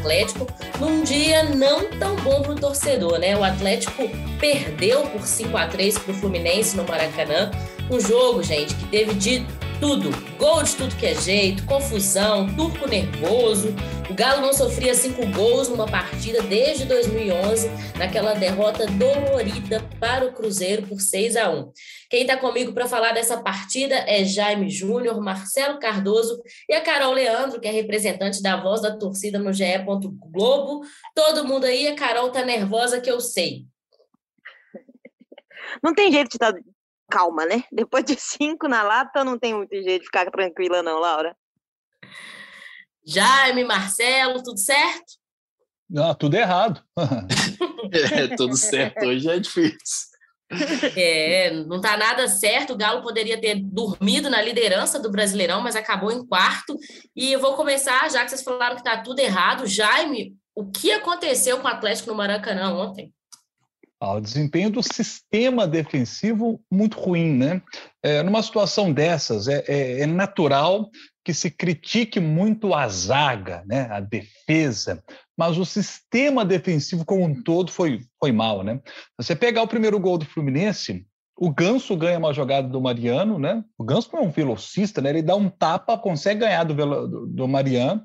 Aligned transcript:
Atlético, 0.00 0.46
num 0.78 1.04
dia 1.04 1.44
não 1.44 1.90
tão 1.98 2.16
bom 2.16 2.40
para 2.42 2.52
o 2.52 2.56
torcedor, 2.56 3.18
né? 3.18 3.36
O 3.36 3.44
Atlético 3.44 4.08
perdeu 4.40 5.02
por 5.02 5.26
5 5.26 5.56
a 5.56 5.66
3 5.66 5.98
para 5.98 6.12
o 6.12 6.14
Fluminense 6.14 6.76
no 6.76 6.84
Maracanã, 6.84 7.50
um 7.90 8.00
jogo, 8.00 8.42
gente, 8.42 8.74
que 8.74 8.86
teve 8.86 9.14
de 9.14 9.46
tudo. 9.78 10.10
Gol 10.40 10.62
de 10.62 10.74
tudo 10.74 10.96
que 10.96 11.04
é 11.04 11.14
jeito, 11.14 11.66
confusão, 11.66 12.46
turco 12.56 12.88
nervoso. 12.88 13.74
O 14.08 14.14
Galo 14.14 14.40
não 14.40 14.54
sofria 14.54 14.94
cinco 14.94 15.26
gols 15.26 15.68
numa 15.68 15.86
partida 15.86 16.40
desde 16.40 16.86
2011, 16.86 17.68
naquela 17.98 18.32
derrota 18.32 18.86
dolorida 18.86 19.86
para 20.00 20.24
o 20.24 20.32
Cruzeiro 20.32 20.86
por 20.86 20.98
6 20.98 21.36
a 21.36 21.50
1. 21.50 21.70
Quem 22.08 22.22
está 22.22 22.38
comigo 22.38 22.72
para 22.72 22.88
falar 22.88 23.12
dessa 23.12 23.42
partida 23.42 23.94
é 24.08 24.24
Jaime 24.24 24.70
Júnior, 24.70 25.20
Marcelo 25.20 25.78
Cardoso 25.78 26.40
e 26.66 26.74
a 26.74 26.80
Carol 26.80 27.12
Leandro, 27.12 27.60
que 27.60 27.68
é 27.68 27.70
representante 27.70 28.42
da 28.42 28.56
voz 28.56 28.80
da 28.80 28.96
torcida 28.96 29.38
no 29.38 29.52
GE. 29.52 29.64
Globo. 30.32 30.80
Todo 31.14 31.46
mundo 31.46 31.66
aí, 31.66 31.86
a 31.86 31.94
Carol 31.94 32.30
tá 32.30 32.42
nervosa 32.42 32.98
que 32.98 33.10
eu 33.10 33.20
sei. 33.20 33.66
Não 35.82 35.94
tem 35.94 36.10
jeito 36.10 36.30
de 36.30 36.36
estar 36.36 36.50
tá 36.50 36.58
calma, 37.10 37.44
né? 37.44 37.64
Depois 37.72 38.04
de 38.04 38.14
cinco 38.18 38.68
na 38.68 38.82
lata, 38.82 39.24
não 39.24 39.38
tem 39.38 39.54
muito 39.54 39.74
jeito 39.74 40.00
de 40.00 40.06
ficar 40.06 40.30
tranquila, 40.30 40.82
não, 40.82 40.98
Laura. 40.98 41.36
Jaime, 43.06 43.64
Marcelo, 43.64 44.42
tudo 44.42 44.58
certo? 44.58 45.18
Não, 45.88 46.14
tudo 46.14 46.34
errado. 46.36 46.82
é, 47.92 48.36
tudo 48.36 48.56
certo. 48.56 49.06
Hoje 49.06 49.28
é 49.28 49.38
difícil. 49.38 50.10
É, 50.96 51.50
não 51.64 51.76
está 51.76 51.96
nada 51.96 52.28
certo. 52.28 52.72
O 52.72 52.76
Galo 52.76 53.02
poderia 53.02 53.40
ter 53.40 53.56
dormido 53.56 54.28
na 54.28 54.42
liderança 54.42 55.00
do 55.00 55.10
Brasileirão, 55.10 55.60
mas 55.60 55.76
acabou 55.76 56.12
em 56.12 56.24
quarto. 56.26 56.76
E 57.14 57.32
eu 57.32 57.40
vou 57.40 57.54
começar, 57.54 58.08
já 58.10 58.22
que 58.22 58.30
vocês 58.30 58.42
falaram 58.42 58.76
que 58.76 58.82
está 58.82 59.02
tudo 59.02 59.18
errado. 59.20 59.66
Jaime, 59.66 60.36
o 60.54 60.70
que 60.70 60.92
aconteceu 60.92 61.58
com 61.58 61.66
o 61.66 61.70
Atlético 61.70 62.10
no 62.10 62.16
Maracanã 62.16 62.72
ontem? 62.72 63.12
Ah, 64.00 64.14
o 64.14 64.20
desempenho 64.20 64.70
do 64.70 64.82
sistema 64.82 65.68
defensivo 65.68 66.58
muito 66.72 66.98
ruim, 66.98 67.36
né? 67.36 67.60
É, 68.02 68.22
numa 68.22 68.42
situação 68.42 68.90
dessas, 68.90 69.46
é, 69.46 69.62
é, 69.68 70.00
é, 70.00 70.06
natural 70.06 70.88
que 71.22 71.34
se 71.34 71.50
critique 71.50 72.18
muito 72.18 72.72
a 72.72 72.88
zaga, 72.88 73.62
né? 73.66 73.88
a 73.90 74.00
defesa, 74.00 75.04
mas 75.36 75.58
o 75.58 75.66
sistema 75.66 76.46
defensivo 76.46 77.04
como 77.04 77.24
um 77.24 77.42
todo 77.42 77.70
foi, 77.70 78.00
foi 78.18 78.32
mal, 78.32 78.64
né? 78.64 78.80
Você 79.18 79.36
pegar 79.36 79.62
o 79.62 79.68
primeiro 79.68 80.00
gol 80.00 80.16
do 80.16 80.24
Fluminense, 80.24 81.06
o 81.36 81.50
Ganso 81.50 81.94
ganha 81.94 82.18
uma 82.18 82.32
jogada 82.32 82.68
do 82.68 82.80
Mariano, 82.80 83.38
né? 83.38 83.62
O 83.76 83.84
Ganso 83.84 84.08
não 84.14 84.20
é 84.20 84.22
um 84.22 84.30
velocista, 84.30 85.02
né? 85.02 85.10
Ele 85.10 85.22
dá 85.22 85.36
um 85.36 85.50
tapa, 85.50 85.98
consegue 85.98 86.40
ganhar 86.40 86.64
do, 86.64 87.26
do 87.26 87.46
Mariano, 87.46 88.02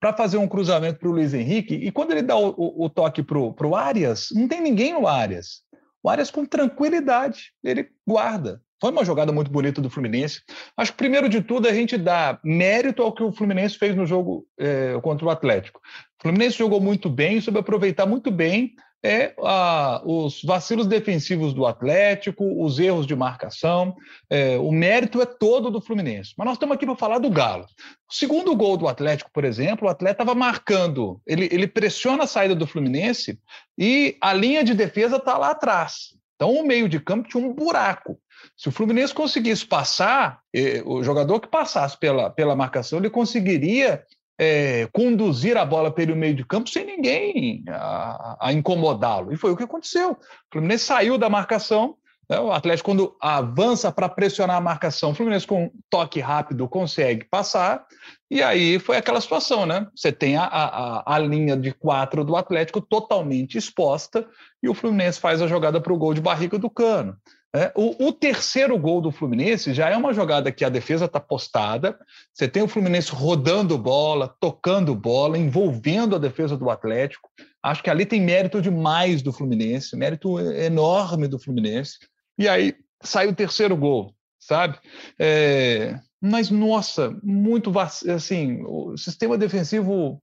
para 0.00 0.12
fazer 0.12 0.36
um 0.36 0.48
cruzamento 0.48 0.98
para 0.98 1.08
o 1.08 1.12
Luiz 1.12 1.32
Henrique, 1.32 1.74
e 1.74 1.90
quando 1.90 2.12
ele 2.12 2.22
dá 2.22 2.36
o, 2.36 2.50
o, 2.56 2.84
o 2.84 2.90
toque 2.90 3.22
para 3.22 3.38
o 3.38 3.74
Arias, 3.74 4.28
não 4.32 4.46
tem 4.46 4.60
ninguém 4.60 4.92
no 4.92 5.06
Arias. 5.06 5.62
O 6.02 6.08
Arias, 6.08 6.30
com 6.30 6.44
tranquilidade, 6.44 7.52
ele 7.64 7.88
guarda. 8.06 8.60
Foi 8.80 8.90
uma 8.90 9.04
jogada 9.04 9.32
muito 9.32 9.50
bonita 9.50 9.80
do 9.80 9.88
Fluminense. 9.88 10.42
Acho 10.76 10.92
que, 10.92 10.98
primeiro 10.98 11.28
de 11.28 11.40
tudo, 11.40 11.66
a 11.66 11.72
gente 11.72 11.96
dá 11.96 12.38
mérito 12.44 13.02
ao 13.02 13.12
que 13.12 13.22
o 13.22 13.32
Fluminense 13.32 13.78
fez 13.78 13.96
no 13.96 14.06
jogo 14.06 14.46
é, 14.58 14.98
contra 15.02 15.26
o 15.26 15.30
Atlético. 15.30 15.80
O 16.18 16.22
Fluminense 16.22 16.58
jogou 16.58 16.80
muito 16.80 17.08
bem, 17.08 17.40
soube 17.40 17.58
aproveitar 17.58 18.04
muito 18.04 18.30
bem 18.30 18.74
é 19.06 19.34
ah, 19.38 20.02
os 20.04 20.42
vacilos 20.42 20.86
defensivos 20.86 21.54
do 21.54 21.64
Atlético, 21.64 22.44
os 22.64 22.78
erros 22.80 23.06
de 23.06 23.14
marcação. 23.14 23.94
É, 24.28 24.58
o 24.58 24.72
mérito 24.72 25.22
é 25.22 25.26
todo 25.26 25.70
do 25.70 25.80
Fluminense. 25.80 26.34
Mas 26.36 26.44
nós 26.44 26.56
estamos 26.56 26.74
aqui 26.74 26.84
para 26.84 26.96
falar 26.96 27.18
do 27.18 27.30
Galo. 27.30 27.66
O 28.10 28.14
segundo 28.14 28.54
gol 28.56 28.76
do 28.76 28.88
Atlético, 28.88 29.30
por 29.32 29.44
exemplo, 29.44 29.86
o 29.86 29.90
Atlético 29.90 30.22
estava 30.22 30.38
marcando, 30.38 31.20
ele, 31.26 31.48
ele 31.52 31.68
pressiona 31.68 32.24
a 32.24 32.26
saída 32.26 32.54
do 32.54 32.66
Fluminense 32.66 33.38
e 33.78 34.16
a 34.20 34.32
linha 34.32 34.64
de 34.64 34.74
defesa 34.74 35.16
está 35.16 35.38
lá 35.38 35.50
atrás. 35.50 36.16
Então, 36.34 36.52
o 36.52 36.66
meio 36.66 36.88
de 36.88 37.00
campo 37.00 37.28
tinha 37.28 37.44
um 37.44 37.54
buraco. 37.54 38.18
Se 38.56 38.68
o 38.68 38.72
Fluminense 38.72 39.14
conseguisse 39.14 39.64
passar, 39.64 40.40
eh, 40.54 40.82
o 40.84 41.02
jogador 41.02 41.40
que 41.40 41.48
passasse 41.48 41.98
pela, 41.98 42.28
pela 42.28 42.54
marcação, 42.54 42.98
ele 42.98 43.08
conseguiria 43.08 44.02
é, 44.38 44.88
conduzir 44.92 45.56
a 45.56 45.64
bola 45.64 45.90
pelo 45.90 46.14
meio 46.14 46.34
de 46.34 46.44
campo 46.44 46.68
sem 46.68 46.84
ninguém 46.84 47.64
a, 47.68 48.36
a 48.40 48.52
incomodá-lo. 48.52 49.32
E 49.32 49.36
foi 49.36 49.50
o 49.50 49.56
que 49.56 49.64
aconteceu. 49.64 50.12
O 50.12 50.16
Fluminense 50.52 50.84
saiu 50.84 51.16
da 51.16 51.28
marcação, 51.28 51.96
né? 52.28 52.38
o 52.38 52.52
Atlético, 52.52 52.90
quando 52.90 53.16
avança 53.20 53.90
para 53.90 54.08
pressionar 54.08 54.56
a 54.56 54.60
marcação, 54.60 55.10
o 55.10 55.14
Fluminense, 55.14 55.46
com 55.46 55.64
um 55.64 55.70
toque 55.88 56.20
rápido, 56.20 56.68
consegue 56.68 57.24
passar. 57.24 57.86
E 58.30 58.42
aí 58.42 58.78
foi 58.78 58.96
aquela 58.96 59.20
situação, 59.20 59.64
né? 59.64 59.86
Você 59.94 60.12
tem 60.12 60.36
a, 60.36 60.44
a, 60.44 61.14
a 61.14 61.18
linha 61.18 61.56
de 61.56 61.72
quatro 61.72 62.24
do 62.24 62.36
Atlético 62.36 62.80
totalmente 62.80 63.56
exposta 63.56 64.28
e 64.62 64.68
o 64.68 64.74
Fluminense 64.74 65.20
faz 65.20 65.40
a 65.40 65.46
jogada 65.46 65.80
para 65.80 65.92
o 65.92 65.98
gol 65.98 66.12
de 66.12 66.20
barriga 66.20 66.58
do 66.58 66.68
cano. 66.68 67.16
É, 67.56 67.72
o, 67.74 68.08
o, 68.08 68.12
terceiro 68.12 68.78
gol 68.78 69.00
do 69.00 69.10
Fluminense 69.10 69.72
já 69.72 69.88
é 69.88 69.96
uma 69.96 70.12
jogada 70.12 70.52
que 70.52 70.62
a 70.62 70.68
defesa 70.68 71.06
está 71.06 71.18
postada. 71.18 71.98
Você 72.30 72.46
tem 72.46 72.62
o 72.62 72.68
Fluminense 72.68 73.10
rodando 73.12 73.78
bola, 73.78 74.34
tocando 74.38 74.94
bola, 74.94 75.38
envolvendo 75.38 76.14
a 76.14 76.18
defesa 76.18 76.54
do 76.54 76.68
Atlético. 76.68 77.30
Acho 77.62 77.82
que 77.82 77.88
ali 77.88 78.04
tem 78.04 78.20
mérito 78.20 78.60
demais 78.60 79.22
do 79.22 79.32
Fluminense, 79.32 79.96
mérito 79.96 80.38
enorme 80.38 81.26
do 81.26 81.38
Fluminense. 81.38 81.98
E 82.38 82.46
aí 82.46 82.74
sai 83.02 83.26
o 83.26 83.34
terceiro 83.34 83.74
gol, 83.74 84.14
sabe? 84.38 84.78
É, 85.18 85.98
mas, 86.20 86.50
nossa, 86.50 87.18
muito 87.22 87.72
assim, 87.78 88.62
o 88.66 88.98
sistema 88.98 89.38
defensivo 89.38 90.22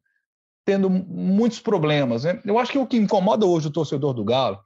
tendo 0.64 0.88
muitos 0.88 1.60
problemas. 1.60 2.26
Né? 2.26 2.40
Eu 2.46 2.60
acho 2.60 2.72
que 2.72 2.78
o 2.78 2.86
que 2.86 2.98
incomoda 2.98 3.46
hoje 3.46 3.70
o 3.70 3.72
torcedor 3.72 4.14
do 4.14 4.24
Galo 4.24 4.60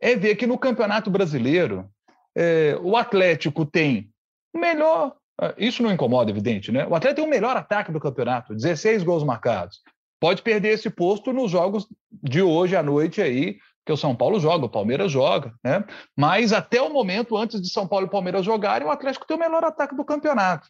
é 0.00 0.14
ver 0.16 0.36
que 0.36 0.46
no 0.46 0.58
Campeonato 0.58 1.10
Brasileiro 1.10 1.88
é, 2.36 2.78
o 2.82 2.96
Atlético 2.96 3.64
tem 3.64 4.10
o 4.54 4.58
melhor. 4.58 5.14
Ah, 5.40 5.54
isso 5.56 5.82
não 5.82 5.92
incomoda, 5.92 6.30
evidente, 6.30 6.70
né? 6.70 6.86
O 6.86 6.94
Atlético 6.94 7.22
tem 7.22 7.24
o 7.26 7.30
melhor 7.30 7.56
ataque 7.56 7.92
do 7.92 8.00
campeonato, 8.00 8.54
16 8.54 9.02
gols 9.02 9.24
marcados. 9.24 9.80
Pode 10.20 10.42
perder 10.42 10.70
esse 10.70 10.88
posto 10.88 11.32
nos 11.32 11.50
jogos 11.50 11.86
de 12.10 12.42
hoje 12.42 12.76
à 12.76 12.82
noite 12.82 13.20
aí, 13.20 13.58
que 13.84 13.92
o 13.92 13.96
São 13.96 14.14
Paulo 14.14 14.38
joga, 14.38 14.66
o 14.66 14.70
Palmeiras 14.70 15.10
joga, 15.10 15.52
né? 15.64 15.84
Mas 16.16 16.52
até 16.52 16.80
o 16.80 16.92
momento, 16.92 17.36
antes 17.36 17.60
de 17.60 17.68
São 17.68 17.88
Paulo 17.88 18.06
e 18.06 18.10
Palmeiras 18.10 18.44
jogarem, 18.44 18.86
o 18.86 18.90
Atlético 18.90 19.26
tem 19.26 19.36
o 19.36 19.40
melhor 19.40 19.64
ataque 19.64 19.96
do 19.96 20.04
campeonato. 20.04 20.68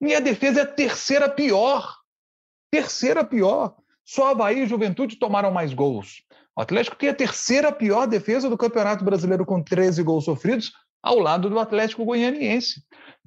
E 0.00 0.14
a 0.14 0.20
defesa 0.20 0.60
é 0.60 0.62
a 0.64 0.66
terceira 0.66 1.28
pior. 1.28 1.96
Terceira 2.70 3.24
pior. 3.24 3.74
Só 4.04 4.30
Havaí 4.30 4.64
e 4.64 4.66
Juventude 4.66 5.16
tomaram 5.16 5.50
mais 5.50 5.72
gols. 5.72 6.24
O 6.56 6.60
Atlético 6.60 6.96
tem 6.96 7.08
a 7.08 7.14
terceira 7.14 7.72
pior 7.72 8.06
defesa 8.06 8.50
do 8.50 8.58
Campeonato 8.58 9.04
Brasileiro 9.04 9.46
com 9.46 9.62
13 9.62 10.02
gols 10.02 10.24
sofridos, 10.24 10.72
ao 11.02 11.18
lado 11.18 11.48
do 11.48 11.58
Atlético 11.58 12.04
Goianiense. 12.04 12.82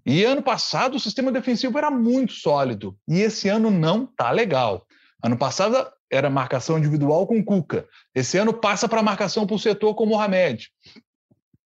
E 0.06 0.24
ano 0.24 0.42
passado 0.42 0.96
o 0.96 1.00
sistema 1.00 1.32
defensivo 1.32 1.78
era 1.78 1.90
muito 1.90 2.34
sólido 2.34 2.98
e 3.08 3.22
esse 3.22 3.48
ano 3.48 3.72
não 3.72 4.06
tá 4.06 4.32
legal. 4.32 4.86
Ano 5.24 5.38
passado 5.38 5.90
era 6.12 6.30
marcação 6.30 6.78
individual 6.78 7.26
com 7.26 7.44
Cuca. 7.44 7.88
Esse 8.14 8.38
ano 8.38 8.54
passa 8.54 8.88
para 8.88 9.02
marcação 9.02 9.48
por 9.48 9.60
setor 9.60 9.96
com 9.96 10.06
Mohamed. 10.06 10.70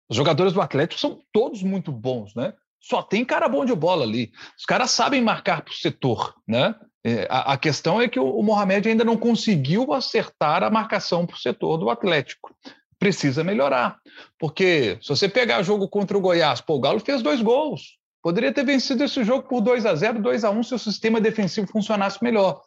Os 0.09 0.15
jogadores 0.15 0.53
do 0.53 0.61
Atlético 0.61 0.99
são 0.99 1.21
todos 1.31 1.61
muito 1.61 1.91
bons, 1.91 2.33
né? 2.33 2.53
Só 2.79 3.03
tem 3.03 3.23
cara 3.23 3.47
bom 3.47 3.63
de 3.63 3.75
bola 3.75 4.03
ali. 4.03 4.31
Os 4.57 4.65
caras 4.65 4.91
sabem 4.91 5.21
marcar 5.21 5.61
por 5.61 5.73
setor, 5.73 6.33
né? 6.47 6.73
É, 7.03 7.27
a, 7.29 7.57
questão 7.57 7.99
é 7.99 8.07
que 8.07 8.19
o 8.19 8.41
Mohamed 8.43 8.87
ainda 8.87 9.03
não 9.03 9.17
conseguiu 9.17 9.91
acertar 9.91 10.63
a 10.63 10.69
marcação 10.69 11.25
por 11.25 11.37
setor 11.39 11.77
do 11.77 11.89
Atlético 11.89 12.55
precisa 13.01 13.43
melhorar. 13.43 13.97
Porque 14.37 14.99
se 15.01 15.09
você 15.09 15.27
pegar 15.27 15.63
jogo 15.63 15.89
contra 15.89 16.15
o 16.15 16.21
Goiás, 16.21 16.61
pô, 16.61 16.75
o 16.75 16.79
Galo 16.79 16.99
fez 16.99 17.23
dois 17.23 17.41
gols. 17.41 17.97
Poderia 18.21 18.53
ter 18.53 18.63
vencido 18.63 19.03
esse 19.03 19.23
jogo 19.23 19.49
por 19.49 19.59
2 19.59 19.87
a 19.87 19.95
0 19.95 20.21
2 20.21 20.43
a 20.43 20.51
1 20.51 20.63
se 20.63 20.75
o 20.75 20.79
sistema 20.79 21.19
defensivo 21.19 21.65
funcionasse 21.65 22.23
melhor. 22.23 22.61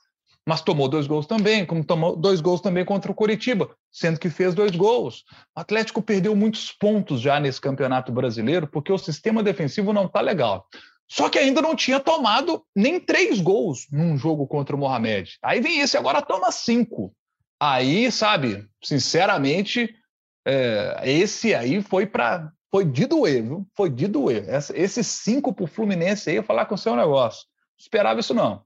Mas 0.44 0.60
tomou 0.60 0.88
dois 0.88 1.06
gols 1.06 1.26
também, 1.26 1.64
como 1.64 1.84
tomou 1.84 2.16
dois 2.16 2.40
gols 2.40 2.60
também 2.60 2.84
contra 2.84 3.12
o 3.12 3.14
Coritiba, 3.14 3.70
sendo 3.92 4.18
que 4.18 4.28
fez 4.28 4.54
dois 4.54 4.72
gols. 4.72 5.22
O 5.56 5.60
Atlético 5.60 6.02
perdeu 6.02 6.34
muitos 6.34 6.72
pontos 6.72 7.20
já 7.20 7.38
nesse 7.38 7.60
campeonato 7.60 8.10
brasileiro, 8.10 8.66
porque 8.66 8.92
o 8.92 8.98
sistema 8.98 9.40
defensivo 9.40 9.92
não 9.92 10.06
está 10.06 10.20
legal. 10.20 10.66
Só 11.08 11.28
que 11.28 11.38
ainda 11.38 11.62
não 11.62 11.76
tinha 11.76 12.00
tomado 12.00 12.64
nem 12.74 12.98
três 12.98 13.40
gols 13.40 13.86
num 13.90 14.18
jogo 14.18 14.48
contra 14.48 14.74
o 14.74 14.78
Mohamed. 14.78 15.38
Aí 15.40 15.60
vem 15.60 15.78
esse, 15.78 15.96
agora 15.96 16.20
toma 16.20 16.50
cinco. 16.50 17.14
Aí, 17.60 18.10
sabe, 18.10 18.66
sinceramente, 18.82 19.94
é, 20.44 21.02
esse 21.04 21.54
aí 21.54 21.82
foi 21.82 22.06
para 22.06 22.52
foi 22.70 22.84
de 22.84 23.06
doer, 23.06 23.40
viu? 23.40 23.66
Foi 23.76 23.88
de 23.88 24.08
doer. 24.08 24.48
Essa, 24.48 24.76
esses 24.76 25.06
cinco 25.06 25.52
para 25.52 25.64
o 25.64 25.68
Fluminense 25.68 26.28
aí, 26.28 26.36
eu 26.36 26.42
falar 26.42 26.66
com 26.66 26.74
o 26.74 26.78
seu 26.78 26.96
negócio. 26.96 27.46
Não 27.46 27.78
esperava 27.78 28.18
isso, 28.18 28.34
não. 28.34 28.64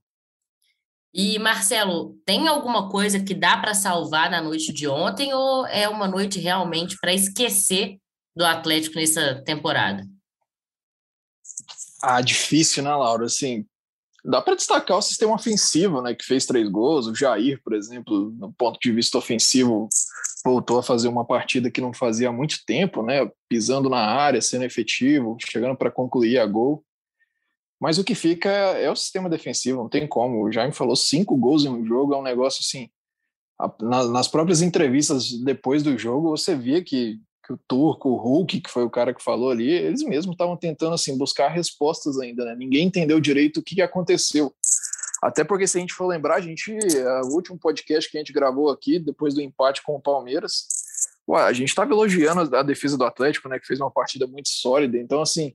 E, 1.13 1.39
Marcelo, 1.39 2.19
tem 2.25 2.49
alguma 2.49 2.89
coisa 2.89 3.23
que 3.23 3.35
dá 3.35 3.59
para 3.59 3.75
salvar 3.75 4.31
na 4.31 4.41
noite 4.41 4.73
de 4.73 4.89
ontem 4.89 5.35
ou 5.35 5.67
é 5.67 5.87
uma 5.89 6.09
noite 6.09 6.39
realmente 6.39 6.97
para 6.99 7.13
esquecer 7.13 7.99
do 8.35 8.47
Atlético 8.47 8.97
nessa 8.97 9.43
temporada? 9.43 10.07
Ah, 12.03 12.23
difícil, 12.23 12.83
né, 12.83 12.95
Laura? 12.95 13.27
Assim, 13.27 13.67
dá 14.29 14.43
para 14.43 14.55
destacar 14.55 14.99
o 14.99 15.03
sistema 15.03 15.35
ofensivo, 15.35 16.03
né, 16.03 16.15
que 16.15 16.25
fez 16.25 16.45
três 16.45 16.69
gols. 16.69 17.07
O 17.07 17.15
Jair, 17.15 17.61
por 17.65 17.73
exemplo, 17.73 18.31
no 18.39 18.53
ponto 18.53 18.79
de 18.79 18.93
vista 18.93 19.17
ofensivo, 19.17 19.89
voltou 20.45 20.79
a 20.79 20.83
fazer 20.83 21.09
uma 21.09 21.25
partida 21.25 21.71
que 21.71 21.81
não 21.81 21.95
fazia 21.95 22.29
há 22.29 22.33
muito 22.33 22.59
tempo, 22.67 23.03
né, 23.03 23.31
pisando 23.49 23.89
na 23.89 24.01
área, 24.01 24.43
sendo 24.43 24.65
efetivo, 24.65 25.39
chegando 25.41 25.77
para 25.77 25.91
concluir 25.91 26.39
a 26.39 26.47
gol. 26.47 26.85
Mas 27.81 27.97
o 27.97 28.05
que 28.05 28.15
fica 28.15 28.51
é 28.51 28.91
o 28.91 28.97
sistema 28.97 29.31
defensivo, 29.31 29.79
não 29.79 29.89
tem 29.89 30.07
como. 30.07 30.45
O 30.45 30.53
Jaime 30.53 30.75
falou 30.75 30.97
cinco 30.97 31.35
gols 31.37 31.65
em 31.65 31.69
um 31.69 31.87
jogo, 31.87 32.13
é 32.13 32.19
um 32.19 32.23
negócio 32.23 32.61
assim. 32.61 32.91
nas 33.81 34.29
próprias 34.29 34.61
entrevistas 34.61 35.33
depois 35.43 35.83
do 35.83 35.97
jogo, 35.97 36.37
você 36.37 36.55
via 36.55 36.85
que 36.85 37.19
que 37.49 37.55
o 37.55 37.61
Turco, 37.67 38.11
o 38.11 38.17
Hulk, 38.17 38.61
que 38.61 38.71
foi 38.71 38.85
o 38.85 38.91
cara 38.91 39.15
que 39.15 39.25
falou 39.25 39.51
ali, 39.51 39.73
eles 39.73 40.03
mesmos 40.03 40.35
estavam 40.35 40.55
tentando 40.55 40.93
assim 40.93 41.17
buscar 41.17 41.49
respostas 41.49 42.19
ainda, 42.21 42.45
né? 42.45 42.55
Ninguém 42.55 42.87
entendeu 42.87 43.19
direito 43.19 43.61
o 43.61 43.63
que 43.63 43.81
aconteceu. 43.81 44.55
Até 45.23 45.43
porque 45.43 45.67
se 45.67 45.79
a 45.79 45.81
gente 45.81 45.95
for 45.95 46.07
lembrar, 46.07 46.37
a 46.37 46.41
gente, 46.41 46.71
o 47.25 47.35
último 47.35 47.59
podcast 47.59 48.11
que 48.11 48.19
a 48.19 48.21
gente 48.21 48.35
gravou 48.35 48.69
aqui, 48.69 48.99
depois 48.99 49.33
do 49.35 49.41
empate 49.41 49.83
com 49.83 49.97
o 49.97 50.01
Palmeiras, 50.01 50.67
ué, 51.27 51.43
a 51.43 51.53
gente 51.55 51.71
estava 51.71 51.91
elogiando 51.91 52.55
a 52.55 52.63
defesa 52.63 52.99
do 52.99 53.05
Atlético, 53.05 53.49
né, 53.49 53.59
que 53.59 53.67
fez 53.67 53.81
uma 53.81 53.91
partida 53.91 54.27
muito 54.27 54.51
sólida. 54.51 54.99
Então, 54.99 55.23
assim, 55.23 55.55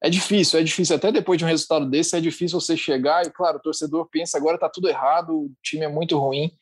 é 0.00 0.08
difícil, 0.08 0.60
é 0.60 0.62
difícil. 0.62 0.94
Até 0.94 1.10
depois 1.10 1.36
de 1.36 1.44
um 1.44 1.48
resultado 1.48 1.84
desse, 1.90 2.16
é 2.16 2.20
difícil 2.20 2.60
você 2.60 2.76
chegar 2.76 3.26
e, 3.26 3.30
claro, 3.30 3.58
o 3.58 3.60
torcedor 3.60 4.08
pensa 4.08 4.38
agora 4.38 4.54
está 4.54 4.68
tudo 4.68 4.88
errado, 4.88 5.36
o 5.36 5.52
time 5.64 5.84
é 5.84 5.88
muito 5.88 6.16
ruim. 6.16 6.52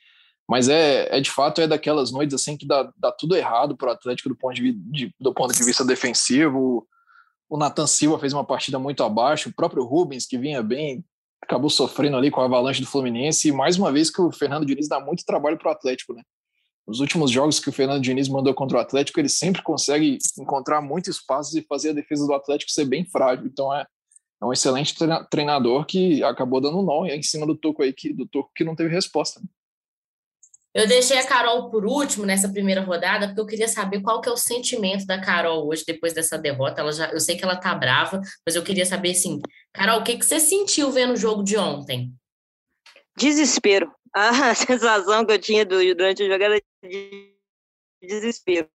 Mas 0.48 0.68
é, 0.68 1.16
é 1.16 1.20
de 1.20 1.30
fato 1.30 1.60
é 1.60 1.66
daquelas 1.66 2.12
noites 2.12 2.34
assim 2.34 2.56
que 2.56 2.66
dá, 2.66 2.90
dá 2.96 3.10
tudo 3.10 3.34
errado 3.34 3.76
para 3.76 3.88
o 3.88 3.92
Atlético 3.92 4.28
do 4.28 4.36
ponto 4.36 4.54
de, 4.54 4.72
de, 4.72 5.14
do 5.18 5.34
ponto 5.34 5.52
de 5.52 5.64
vista 5.64 5.84
defensivo. 5.84 6.86
O 7.48 7.56
Nathan 7.56 7.86
Silva 7.86 8.18
fez 8.18 8.32
uma 8.32 8.44
partida 8.44 8.78
muito 8.78 9.02
abaixo, 9.02 9.48
o 9.48 9.54
próprio 9.54 9.84
Rubens, 9.84 10.26
que 10.26 10.38
vinha 10.38 10.62
bem, 10.62 11.04
acabou 11.42 11.70
sofrendo 11.70 12.16
ali 12.16 12.30
com 12.30 12.40
a 12.40 12.44
avalanche 12.44 12.80
do 12.80 12.86
Fluminense. 12.86 13.48
E 13.48 13.52
mais 13.52 13.76
uma 13.76 13.92
vez 13.92 14.10
que 14.10 14.20
o 14.20 14.30
Fernando 14.30 14.66
Diniz 14.66 14.88
dá 14.88 15.00
muito 15.00 15.24
trabalho 15.24 15.58
para 15.58 15.68
o 15.68 15.72
Atlético, 15.72 16.12
né? 16.14 16.22
Nos 16.86 17.00
últimos 17.00 17.32
jogos 17.32 17.58
que 17.58 17.68
o 17.68 17.72
Fernando 17.72 18.00
Diniz 18.00 18.28
mandou 18.28 18.54
contra 18.54 18.78
o 18.78 18.80
Atlético, 18.80 19.18
ele 19.18 19.28
sempre 19.28 19.60
consegue 19.60 20.18
encontrar 20.38 20.80
muitos 20.80 21.16
espaços 21.16 21.56
e 21.56 21.62
fazer 21.62 21.90
a 21.90 21.92
defesa 21.92 22.24
do 22.24 22.32
Atlético 22.32 22.70
ser 22.70 22.84
bem 22.84 23.04
frágil. 23.04 23.44
Então 23.46 23.74
é, 23.74 23.84
é 24.40 24.44
um 24.44 24.52
excelente 24.52 24.94
treinador 25.28 25.84
que 25.84 26.22
acabou 26.22 26.60
dando 26.60 26.78
um 26.78 26.84
nó 26.84 27.04
em 27.04 27.22
cima 27.22 27.44
do 27.44 27.56
Toco 27.56 27.82
aí, 27.82 27.92
que, 27.92 28.12
do 28.12 28.24
Toco 28.26 28.52
que 28.54 28.62
não 28.62 28.76
teve 28.76 28.94
resposta. 28.94 29.40
Né? 29.40 29.46
Eu 30.76 30.86
deixei 30.86 31.16
a 31.16 31.26
Carol 31.26 31.70
por 31.70 31.86
último 31.86 32.26
nessa 32.26 32.50
primeira 32.50 32.82
rodada, 32.82 33.28
porque 33.28 33.40
eu 33.40 33.46
queria 33.46 33.66
saber 33.66 34.02
qual 34.02 34.20
que 34.20 34.28
é 34.28 34.32
o 34.32 34.36
sentimento 34.36 35.06
da 35.06 35.18
Carol 35.18 35.66
hoje, 35.66 35.82
depois 35.86 36.12
dessa 36.12 36.36
derrota. 36.36 36.82
Ela 36.82 36.92
já, 36.92 37.10
eu 37.12 37.18
sei 37.18 37.34
que 37.34 37.42
ela 37.42 37.56
tá 37.56 37.74
brava, 37.74 38.20
mas 38.44 38.54
eu 38.54 38.62
queria 38.62 38.84
saber, 38.84 39.12
assim, 39.12 39.40
Carol, 39.72 40.00
o 40.00 40.04
que, 40.04 40.18
que 40.18 40.26
você 40.26 40.38
sentiu 40.38 40.90
vendo 40.90 41.14
o 41.14 41.16
jogo 41.16 41.42
de 41.42 41.56
ontem? 41.56 42.12
Desespero. 43.16 43.90
A 44.12 44.54
sensação 44.54 45.24
que 45.24 45.32
eu 45.32 45.38
tinha 45.38 45.64
durante 45.64 46.22
a 46.22 46.28
jogada 46.28 46.60
de 46.82 47.34
desespero. 48.02 48.68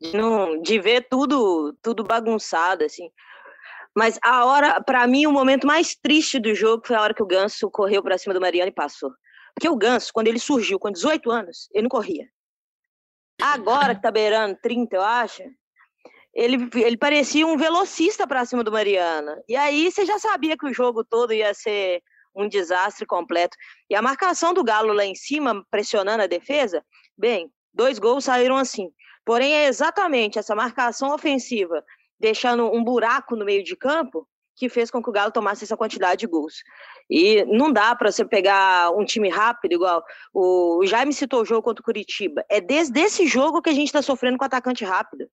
De, 0.00 0.16
não, 0.16 0.60
de 0.60 0.80
ver 0.80 1.06
tudo, 1.08 1.76
tudo 1.80 2.02
bagunçado, 2.02 2.84
assim. 2.84 3.08
Mas 3.96 4.18
a 4.22 4.44
hora, 4.44 4.80
para 4.82 5.06
mim, 5.06 5.26
o 5.26 5.32
momento 5.32 5.64
mais 5.64 5.94
triste 5.94 6.40
do 6.40 6.54
jogo 6.56 6.84
foi 6.84 6.96
a 6.96 7.02
hora 7.02 7.14
que 7.14 7.22
o 7.22 7.26
Ganso 7.26 7.70
correu 7.70 8.02
para 8.02 8.18
cima 8.18 8.34
do 8.34 8.40
Mariano 8.40 8.70
e 8.70 8.74
passou. 8.74 9.10
Porque 9.54 9.68
o 9.68 9.76
Ganso, 9.76 10.12
quando 10.12 10.28
ele 10.28 10.38
surgiu 10.38 10.78
com 10.78 10.90
18 10.90 11.30
anos, 11.30 11.68
ele 11.72 11.82
não 11.82 11.90
corria. 11.90 12.28
Agora 13.40 13.94
que 13.94 14.02
tá 14.02 14.10
beirando 14.10 14.58
30, 14.62 14.96
eu 14.96 15.02
acho, 15.02 15.42
ele, 16.34 16.68
ele 16.74 16.96
parecia 16.96 17.46
um 17.46 17.56
velocista 17.56 18.26
para 18.26 18.44
cima 18.44 18.62
do 18.62 18.72
Mariana. 18.72 19.42
E 19.48 19.56
aí 19.56 19.90
você 19.90 20.04
já 20.04 20.18
sabia 20.18 20.56
que 20.56 20.66
o 20.66 20.74
jogo 20.74 21.04
todo 21.04 21.32
ia 21.32 21.52
ser 21.54 22.02
um 22.34 22.48
desastre 22.48 23.06
completo. 23.06 23.56
E 23.88 23.94
a 23.94 24.02
marcação 24.02 24.54
do 24.54 24.62
Galo 24.62 24.92
lá 24.92 25.04
em 25.04 25.14
cima, 25.14 25.64
pressionando 25.70 26.22
a 26.22 26.26
defesa, 26.26 26.84
bem, 27.16 27.50
dois 27.72 27.98
gols 27.98 28.24
saíram 28.24 28.56
assim. 28.56 28.90
Porém, 29.24 29.52
é 29.52 29.66
exatamente 29.66 30.38
essa 30.38 30.54
marcação 30.54 31.12
ofensiva, 31.12 31.84
deixando 32.18 32.72
um 32.72 32.82
buraco 32.82 33.36
no 33.36 33.44
meio 33.44 33.64
de 33.64 33.76
campo, 33.76 34.26
que 34.60 34.68
fez 34.68 34.90
com 34.90 35.02
que 35.02 35.08
o 35.08 35.12
Galo 35.12 35.32
tomasse 35.32 35.64
essa 35.64 35.74
quantidade 35.74 36.20
de 36.20 36.26
gols. 36.26 36.62
E 37.08 37.42
não 37.46 37.72
dá 37.72 37.96
para 37.96 38.12
você 38.12 38.26
pegar 38.26 38.90
um 38.94 39.06
time 39.06 39.30
rápido, 39.30 39.72
igual 39.72 40.04
o 40.34 40.84
Jaime 40.84 41.14
citou 41.14 41.40
o 41.40 41.44
jogo 41.46 41.62
contra 41.62 41.80
o 41.80 41.84
Curitiba. 41.84 42.44
É 42.46 42.60
desde 42.60 43.00
esse 43.00 43.26
jogo 43.26 43.62
que 43.62 43.70
a 43.70 43.72
gente 43.72 43.86
está 43.86 44.02
sofrendo 44.02 44.36
com 44.36 44.44
atacante 44.44 44.84
rápido. 44.84 45.26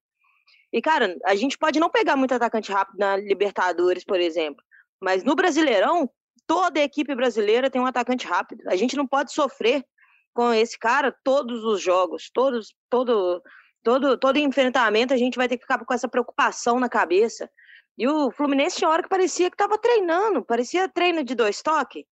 E, 0.72 0.80
cara, 0.80 1.14
a 1.26 1.34
gente 1.34 1.58
pode 1.58 1.78
não 1.78 1.90
pegar 1.90 2.16
muito 2.16 2.32
atacante 2.32 2.72
rápido 2.72 2.96
na 2.98 3.18
Libertadores, 3.18 4.02
por 4.02 4.18
exemplo, 4.18 4.64
mas 4.98 5.22
no 5.22 5.34
Brasileirão, 5.34 6.10
toda 6.46 6.80
equipe 6.80 7.14
brasileira 7.14 7.68
tem 7.68 7.82
um 7.82 7.86
atacante 7.86 8.26
rápido. 8.26 8.62
A 8.66 8.76
gente 8.76 8.96
não 8.96 9.06
pode 9.06 9.30
sofrer 9.32 9.84
com 10.32 10.54
esse 10.54 10.78
cara 10.78 11.14
todos 11.22 11.64
os 11.64 11.82
jogos, 11.82 12.30
todos, 12.32 12.74
todo, 12.88 13.42
todo, 13.82 14.16
todo 14.16 14.38
enfrentamento 14.38 15.12
a 15.12 15.18
gente 15.18 15.36
vai 15.36 15.48
ter 15.48 15.58
que 15.58 15.64
ficar 15.64 15.84
com 15.84 15.92
essa 15.92 16.08
preocupação 16.08 16.80
na 16.80 16.88
cabeça. 16.88 17.50
E 17.98 18.06
o 18.06 18.30
Fluminense 18.30 18.76
tinha 18.76 18.88
hora 18.88 19.02
que 19.02 19.08
parecia 19.08 19.50
que 19.50 19.54
estava 19.54 19.76
treinando, 19.76 20.44
parecia 20.44 20.88
treino 20.88 21.24
de 21.24 21.34
dois 21.34 21.60
toques. 21.60 22.04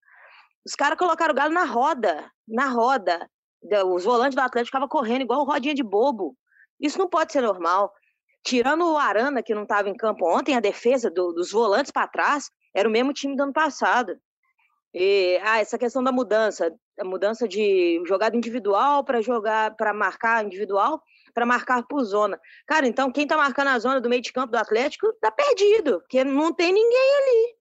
Os 0.65 0.75
caras 0.75 0.99
colocaram 0.99 1.31
o 1.31 1.35
Galo 1.35 1.53
na 1.53 1.63
roda, 1.63 2.29
na 2.45 2.67
roda. 2.67 3.29
Os 3.93 4.03
volantes 4.03 4.35
do 4.35 4.41
Atlético 4.41 4.67
ficavam 4.67 4.89
correndo 4.89 5.21
igual 5.21 5.45
rodinha 5.45 5.73
de 5.73 5.83
bobo. 5.83 6.35
Isso 6.77 6.99
não 6.99 7.07
pode 7.07 7.31
ser 7.31 7.41
normal. 7.41 7.91
Tirando 8.45 8.85
o 8.85 8.97
Arana, 8.97 9.41
que 9.41 9.55
não 9.55 9.63
estava 9.63 9.89
em 9.89 9.95
campo 9.95 10.27
ontem, 10.29 10.55
a 10.55 10.59
defesa 10.59 11.09
do, 11.09 11.31
dos 11.31 11.51
volantes 11.51 11.91
para 11.91 12.07
trás 12.07 12.49
era 12.75 12.87
o 12.87 12.91
mesmo 12.91 13.13
time 13.13 13.35
do 13.35 13.43
ano 13.43 13.53
passado. 13.53 14.19
E 14.93 15.39
ah, 15.41 15.59
essa 15.59 15.77
questão 15.77 16.03
da 16.03 16.11
mudança, 16.11 16.69
a 16.99 17.05
mudança 17.05 17.47
de 17.47 18.01
jogada 18.05 18.35
individual 18.35 19.05
para 19.05 19.21
jogar 19.21 19.75
para 19.75 19.93
marcar 19.93 20.43
individual 20.43 21.01
para 21.37 21.45
marcar 21.45 21.83
por 21.83 22.03
zona. 22.03 22.41
Cara, 22.65 22.87
então 22.87 23.11
quem 23.11 23.21
está 23.21 23.37
marcando 23.37 23.67
a 23.67 23.77
zona 23.77 24.01
do 24.01 24.09
meio 24.09 24.23
de 24.23 24.33
campo 24.33 24.51
do 24.51 24.57
Atlético 24.57 25.05
está 25.09 25.29
perdido, 25.29 25.99
porque 25.99 26.23
não 26.23 26.51
tem 26.51 26.73
ninguém 26.73 27.15
ali. 27.15 27.55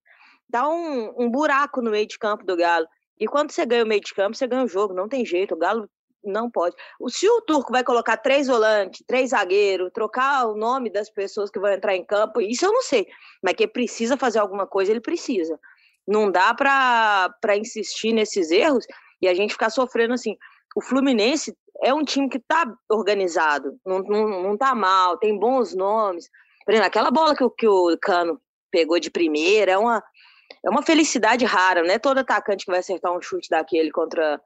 Dá 0.49 0.66
um, 0.66 1.12
um 1.18 1.30
buraco 1.30 1.83
no 1.83 1.90
meio 1.90 2.06
de 2.06 2.18
campo 2.18 2.42
do 2.42 2.56
Galo. 2.56 2.87
E 3.21 3.26
quando 3.26 3.50
você 3.50 3.66
ganha 3.66 3.85
o 3.85 3.87
meio 3.87 4.00
de 4.00 4.14
campo, 4.14 4.35
você 4.35 4.47
ganha 4.47 4.64
o 4.64 4.68
jogo, 4.68 4.95
não 4.95 5.06
tem 5.06 5.26
jeito. 5.26 5.54
O 5.54 5.59
Galo 5.59 5.90
não 6.25 6.50
pode. 6.50 6.75
Se 7.09 7.28
o 7.28 7.42
Turco 7.42 7.71
vai 7.71 7.85
colocar 7.85 8.16
três 8.16 8.47
volantes, 8.47 9.04
três 9.06 9.28
zagueiros, 9.28 9.90
trocar 9.92 10.47
o 10.47 10.56
nome 10.56 10.88
das 10.88 11.11
pessoas 11.11 11.50
que 11.50 11.61
vão 11.61 11.71
entrar 11.71 11.95
em 11.95 12.02
campo, 12.02 12.40
isso 12.40 12.64
eu 12.64 12.73
não 12.73 12.80
sei. 12.80 13.06
Mas 13.42 13.56
que 13.56 13.68
precisa 13.68 14.16
fazer 14.16 14.38
alguma 14.38 14.66
coisa, 14.66 14.90
ele 14.90 15.02
precisa. 15.02 15.61
Não 16.09 16.30
dá 16.30 16.54
para 16.54 17.59
insistir 17.59 18.14
nesses 18.14 18.50
erros 18.50 18.87
e 19.21 19.28
a 19.28 19.35
gente 19.35 19.52
ficar 19.52 19.68
sofrendo 19.68 20.14
assim. 20.14 20.35
O 20.75 20.80
Fluminense 20.80 21.54
é 21.83 21.92
um 21.92 22.04
time 22.04 22.28
que 22.28 22.38
está 22.38 22.66
organizado, 22.88 23.78
não, 23.85 23.99
não, 24.00 24.42
não 24.42 24.56
tá 24.56 24.75
mal, 24.75 25.18
tem 25.18 25.38
bons 25.38 25.75
nomes. 25.75 26.28
Por 26.64 26.73
exemplo, 26.73 26.88
aquela 26.88 27.11
bola 27.11 27.37
que, 27.37 27.49
que 27.50 27.68
o 27.68 27.97
Cano 27.99 28.40
pegou 28.71 28.99
de 28.99 29.11
primeira 29.11 29.73
é 29.73 29.78
uma, 29.78 30.02
é 30.64 30.71
uma 30.71 30.83
felicidade 30.83 31.45
rara, 31.45 31.83
não 31.83 31.90
é 31.90 31.99
todo 31.99 32.18
atacante 32.18 32.64
que 32.64 32.71
vai 32.71 32.80
acertar 32.80 33.12
um 33.12 33.21
chute 33.21 33.49
daquele 33.49 33.90
contra, 33.90 34.40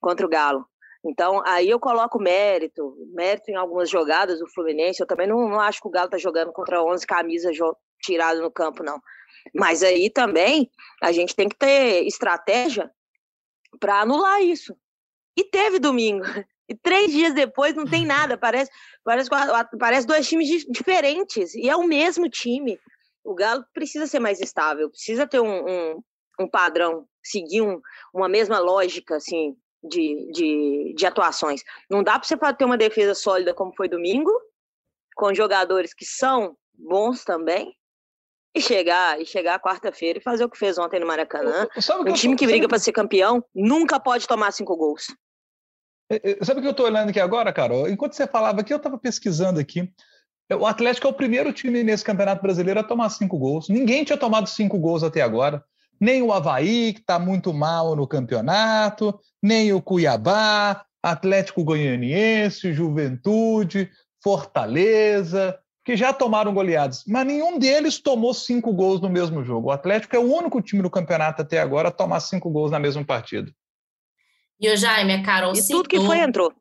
contra 0.00 0.26
o 0.26 0.28
Galo. 0.28 0.66
Então, 1.04 1.40
aí 1.46 1.70
eu 1.70 1.78
coloco 1.78 2.18
mérito, 2.18 2.96
mérito 3.12 3.50
em 3.50 3.54
algumas 3.54 3.88
jogadas 3.88 4.40
do 4.40 4.48
Fluminense. 4.48 5.00
Eu 5.00 5.06
também 5.06 5.26
não, 5.26 5.48
não 5.48 5.60
acho 5.60 5.80
que 5.80 5.86
o 5.86 5.90
Galo 5.90 6.10
tá 6.10 6.18
jogando 6.18 6.52
contra 6.52 6.82
11 6.82 7.06
camisas 7.06 7.56
tiradas 8.02 8.42
no 8.42 8.50
campo, 8.50 8.82
não. 8.82 9.00
Mas 9.54 9.82
aí 9.84 10.10
também 10.10 10.68
a 11.00 11.12
gente 11.12 11.36
tem 11.36 11.48
que 11.48 11.56
ter 11.56 12.04
estratégia 12.06 12.90
para 13.78 14.00
anular 14.00 14.42
isso. 14.42 14.76
E 15.36 15.44
teve 15.44 15.78
domingo. 15.78 16.24
E 16.68 16.74
três 16.74 17.12
dias 17.12 17.32
depois 17.32 17.74
não 17.74 17.86
tem 17.86 18.04
nada, 18.04 18.36
parece, 18.36 18.70
parece, 19.04 19.30
parece 19.78 20.06
dois 20.06 20.28
times 20.28 20.64
diferentes, 20.68 21.54
e 21.54 21.68
é 21.68 21.76
o 21.76 21.84
mesmo 21.84 22.28
time. 22.28 22.78
O 23.24 23.34
Galo 23.34 23.64
precisa 23.72 24.06
ser 24.06 24.18
mais 24.18 24.40
estável, 24.40 24.90
precisa 24.90 25.26
ter 25.26 25.40
um, 25.40 25.68
um, 25.68 26.02
um 26.40 26.48
padrão, 26.48 27.06
seguir 27.22 27.62
um, 27.62 27.80
uma 28.12 28.28
mesma 28.28 28.58
lógica 28.58 29.16
assim, 29.16 29.56
de, 29.82 30.30
de, 30.32 30.94
de 30.96 31.06
atuações. 31.06 31.62
Não 31.88 32.02
dá 32.02 32.18
para 32.18 32.26
você 32.26 32.36
ter 32.54 32.64
uma 32.64 32.76
defesa 32.76 33.14
sólida 33.14 33.54
como 33.54 33.74
foi 33.76 33.88
domingo, 33.88 34.30
com 35.14 35.32
jogadores 35.34 35.94
que 35.94 36.04
são 36.04 36.56
bons 36.74 37.24
também, 37.24 37.74
e 38.54 38.60
chegar 38.60 39.20
e 39.20 39.26
chegar 39.26 39.60
quarta-feira 39.60 40.18
e 40.18 40.22
fazer 40.22 40.44
o 40.44 40.48
que 40.48 40.58
fez 40.58 40.78
ontem 40.78 40.98
no 40.98 41.06
Maracanã. 41.06 41.68
Um 42.10 42.14
time 42.14 42.36
que 42.36 42.46
briga 42.46 42.66
para 42.68 42.78
ser 42.78 42.92
campeão 42.92 43.44
nunca 43.54 44.00
pode 44.00 44.26
tomar 44.26 44.50
cinco 44.50 44.76
gols. 44.76 45.06
É, 46.10 46.30
é, 46.32 46.44
sabe 46.44 46.60
o 46.60 46.62
que 46.62 46.68
eu 46.68 46.72
estou 46.72 46.86
olhando 46.86 47.10
aqui 47.10 47.20
agora, 47.20 47.52
Carol? 47.52 47.88
Enquanto 47.88 48.12
você 48.12 48.26
falava 48.26 48.60
aqui, 48.60 48.72
eu 48.72 48.76
estava 48.76 48.98
pesquisando 48.98 49.58
aqui. 49.58 49.92
O 50.58 50.64
Atlético 50.64 51.08
é 51.08 51.10
o 51.10 51.14
primeiro 51.14 51.52
time 51.52 51.82
nesse 51.82 52.04
Campeonato 52.04 52.40
Brasileiro 52.40 52.78
a 52.78 52.84
tomar 52.84 53.10
cinco 53.10 53.36
gols. 53.36 53.68
Ninguém 53.68 54.04
tinha 54.04 54.16
tomado 54.16 54.48
cinco 54.48 54.78
gols 54.78 55.02
até 55.02 55.20
agora. 55.20 55.64
Nem 56.00 56.22
o 56.22 56.32
Havaí, 56.32 56.92
que 56.92 57.00
está 57.00 57.18
muito 57.18 57.52
mal 57.52 57.96
no 57.96 58.06
campeonato, 58.06 59.18
nem 59.42 59.72
o 59.72 59.82
Cuiabá, 59.82 60.84
Atlético 61.02 61.64
Goianiense, 61.64 62.72
Juventude, 62.72 63.90
Fortaleza. 64.22 65.58
que 65.86 65.96
já 65.96 66.12
tomaram 66.12 66.52
goleadas, 66.52 67.04
mas 67.06 67.24
nenhum 67.24 67.60
deles 67.60 68.00
tomou 68.00 68.34
cinco 68.34 68.72
gols 68.72 69.00
no 69.00 69.08
mesmo 69.08 69.44
jogo. 69.44 69.68
O 69.68 69.70
Atlético 69.70 70.16
é 70.16 70.18
o 70.18 70.34
único 70.34 70.60
time 70.60 70.82
do 70.82 70.90
campeonato 70.90 71.42
até 71.42 71.60
agora 71.60 71.88
a 71.88 71.92
tomar 71.92 72.18
cinco 72.18 72.50
gols 72.50 72.72
na 72.72 72.80
mesma 72.80 73.04
partida. 73.04 73.52
E 74.60 74.70
o 74.70 74.76
Jaime, 74.76 75.14
a 75.14 75.22
Carol 75.22 75.52
E 75.54 75.66
tudo 75.66 75.88
que 75.88 76.00
foi 76.00 76.18
entrou. 76.18 76.52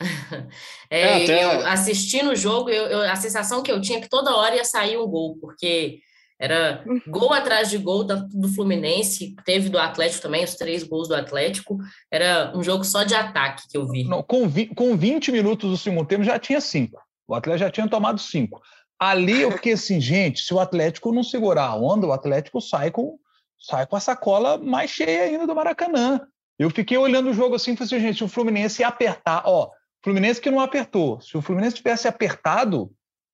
é, 0.90 1.00
é, 1.00 1.24
até... 1.24 1.44
eu, 1.44 1.66
assistindo 1.66 2.30
o 2.30 2.36
jogo, 2.36 2.70
eu, 2.70 2.86
eu, 2.86 3.10
a 3.10 3.16
sensação 3.16 3.62
que 3.62 3.70
eu 3.70 3.80
tinha 3.80 3.98
é 3.98 4.00
que 4.00 4.08
toda 4.08 4.34
hora 4.34 4.56
ia 4.56 4.64
sair 4.64 4.96
um 4.96 5.06
gol, 5.06 5.36
porque 5.40 6.00
era 6.42 6.82
gol 7.06 7.32
atrás 7.32 7.70
de 7.70 7.78
gol 7.78 8.04
do 8.04 8.48
Fluminense, 8.48 9.36
teve 9.44 9.68
do 9.68 9.78
Atlético 9.78 10.22
também, 10.22 10.44
os 10.44 10.54
três 10.54 10.82
gols 10.82 11.08
do 11.08 11.14
Atlético. 11.14 11.78
Era 12.10 12.52
um 12.54 12.62
jogo 12.62 12.84
só 12.84 13.04
de 13.04 13.14
ataque 13.14 13.68
que 13.70 13.76
eu 13.76 13.86
vi. 13.88 14.04
Não, 14.04 14.22
com, 14.22 14.48
vi, 14.48 14.66
com 14.66 14.96
20 14.96 15.30
minutos 15.30 15.70
do 15.70 15.76
segundo 15.76 16.06
tempo 16.06 16.24
já 16.24 16.38
tinha 16.38 16.60
cinco. 16.60 17.00
O 17.28 17.34
Atlético 17.34 17.64
já 17.64 17.70
tinha 17.70 17.88
tomado 17.88 18.20
cinco. 18.20 18.60
Ali 18.98 19.42
eu 19.42 19.52
fiquei 19.52 19.74
assim, 19.74 20.00
gente, 20.02 20.40
se 20.40 20.52
o 20.52 20.58
Atlético 20.58 21.12
não 21.12 21.22
segurar 21.22 21.66
a 21.66 21.76
onda, 21.76 22.06
o 22.06 22.12
Atlético 22.12 22.60
sai 22.60 22.90
com, 22.90 23.18
sai 23.58 23.86
com 23.86 23.94
a 23.94 24.00
sacola 24.00 24.58
mais 24.58 24.90
cheia 24.90 25.22
ainda 25.22 25.46
do 25.46 25.54
Maracanã. 25.54 26.20
Eu 26.62 26.70
fiquei 26.70 26.96
olhando 26.96 27.30
o 27.30 27.34
jogo 27.34 27.56
assim 27.56 27.72
e 27.72 27.76
falei 27.76 27.86
assim, 27.86 28.06
gente, 28.06 28.18
se 28.18 28.24
o 28.24 28.28
Fluminense 28.28 28.84
apertar, 28.84 29.42
ó, 29.44 29.70
Fluminense 30.02 30.40
que 30.40 30.50
não 30.50 30.60
apertou. 30.60 31.20
Se 31.20 31.36
o 31.36 31.42
Fluminense 31.42 31.76
tivesse 31.76 32.08
apertado, 32.08 32.92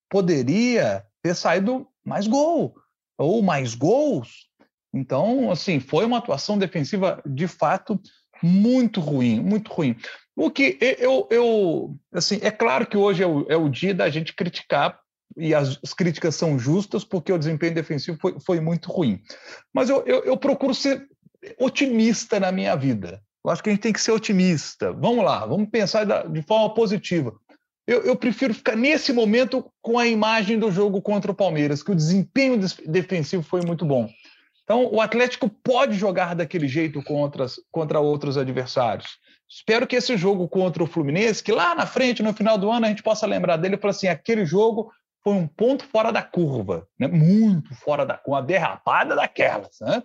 poderia 0.08 1.04
ter 1.22 1.34
saído 1.34 1.86
mais 2.04 2.26
gol 2.26 2.74
ou 3.18 3.42
mais 3.42 3.74
gols. 3.74 4.48
Então, 4.92 5.50
assim, 5.50 5.80
foi 5.80 6.04
uma 6.04 6.18
atuação 6.18 6.58
defensiva 6.58 7.22
de 7.26 7.46
fato 7.46 8.00
muito 8.42 9.00
ruim, 9.00 9.40
muito 9.40 9.72
ruim. 9.72 9.96
O 10.36 10.50
que 10.50 10.78
eu, 10.80 11.26
eu 11.30 11.96
assim, 12.12 12.38
é 12.42 12.50
claro 12.50 12.86
que 12.86 12.96
hoje 12.96 13.22
é 13.22 13.26
o, 13.26 13.46
é 13.50 13.56
o 13.56 13.68
dia 13.68 13.92
da 13.92 14.08
gente 14.08 14.34
criticar 14.34 14.98
e 15.36 15.54
as, 15.54 15.78
as, 15.82 15.92
críticas 15.92 16.34
são 16.34 16.58
justas 16.58 17.04
porque 17.04 17.32
o 17.32 17.38
desempenho 17.38 17.74
defensivo 17.74 18.16
foi, 18.20 18.36
foi 18.40 18.60
muito 18.60 18.90
ruim. 18.90 19.20
Mas 19.74 19.90
eu, 19.90 20.02
eu, 20.06 20.24
eu 20.24 20.36
procuro 20.36 20.74
ser 20.74 21.06
otimista 21.58 22.38
na 22.40 22.52
minha 22.52 22.74
vida. 22.76 23.22
Eu 23.44 23.50
acho 23.50 23.62
que 23.62 23.70
a 23.70 23.72
gente 23.72 23.82
tem 23.82 23.92
que 23.92 24.00
ser 24.00 24.12
otimista. 24.12 24.92
Vamos 24.92 25.24
lá, 25.24 25.46
vamos 25.46 25.68
pensar 25.70 26.04
de 26.04 26.42
forma 26.42 26.74
positiva. 26.74 27.34
Eu, 27.86 28.02
eu, 28.02 28.16
prefiro 28.16 28.52
ficar 28.52 28.76
nesse 28.76 29.14
momento 29.14 29.64
com 29.80 29.98
a 29.98 30.06
imagem 30.06 30.58
do 30.58 30.70
jogo 30.70 31.00
contra 31.00 31.32
o 31.32 31.34
Palmeiras, 31.34 31.82
que 31.82 31.90
o 31.90 31.94
desempenho 31.94 32.60
defensivo 32.86 33.42
foi 33.42 33.62
muito 33.62 33.86
bom. 33.86 34.10
Então, 34.62 34.86
o 34.92 35.00
Atlético 35.00 35.48
pode 35.48 35.96
jogar 35.96 36.34
daquele 36.34 36.68
jeito 36.68 37.02
contra, 37.02 37.46
contra 37.72 37.98
outros 37.98 38.36
adversários. 38.36 39.18
Espero 39.48 39.86
que 39.86 39.96
esse 39.96 40.14
jogo 40.18 40.46
contra 40.46 40.84
o 40.84 40.86
Fluminense, 40.86 41.42
que 41.42 41.50
lá 41.50 41.74
na 41.74 41.86
frente, 41.86 42.22
no 42.22 42.34
final 42.34 42.58
do 42.58 42.70
ano, 42.70 42.84
a 42.84 42.90
gente 42.90 43.02
possa 43.02 43.26
lembrar 43.26 43.56
dele 43.56 43.76
e 43.76 43.78
falar 43.78 43.92
assim: 43.92 44.08
aquele 44.08 44.44
jogo 44.44 44.92
foi 45.24 45.32
um 45.32 45.46
ponto 45.46 45.86
fora 45.86 46.12
da 46.12 46.22
curva, 46.22 46.86
né? 46.98 47.08
muito 47.08 47.74
fora 47.74 48.04
da 48.04 48.18
curva, 48.18 48.40
uma 48.40 48.46
derrapada 48.46 49.16
daquelas, 49.16 49.78
né? 49.80 50.02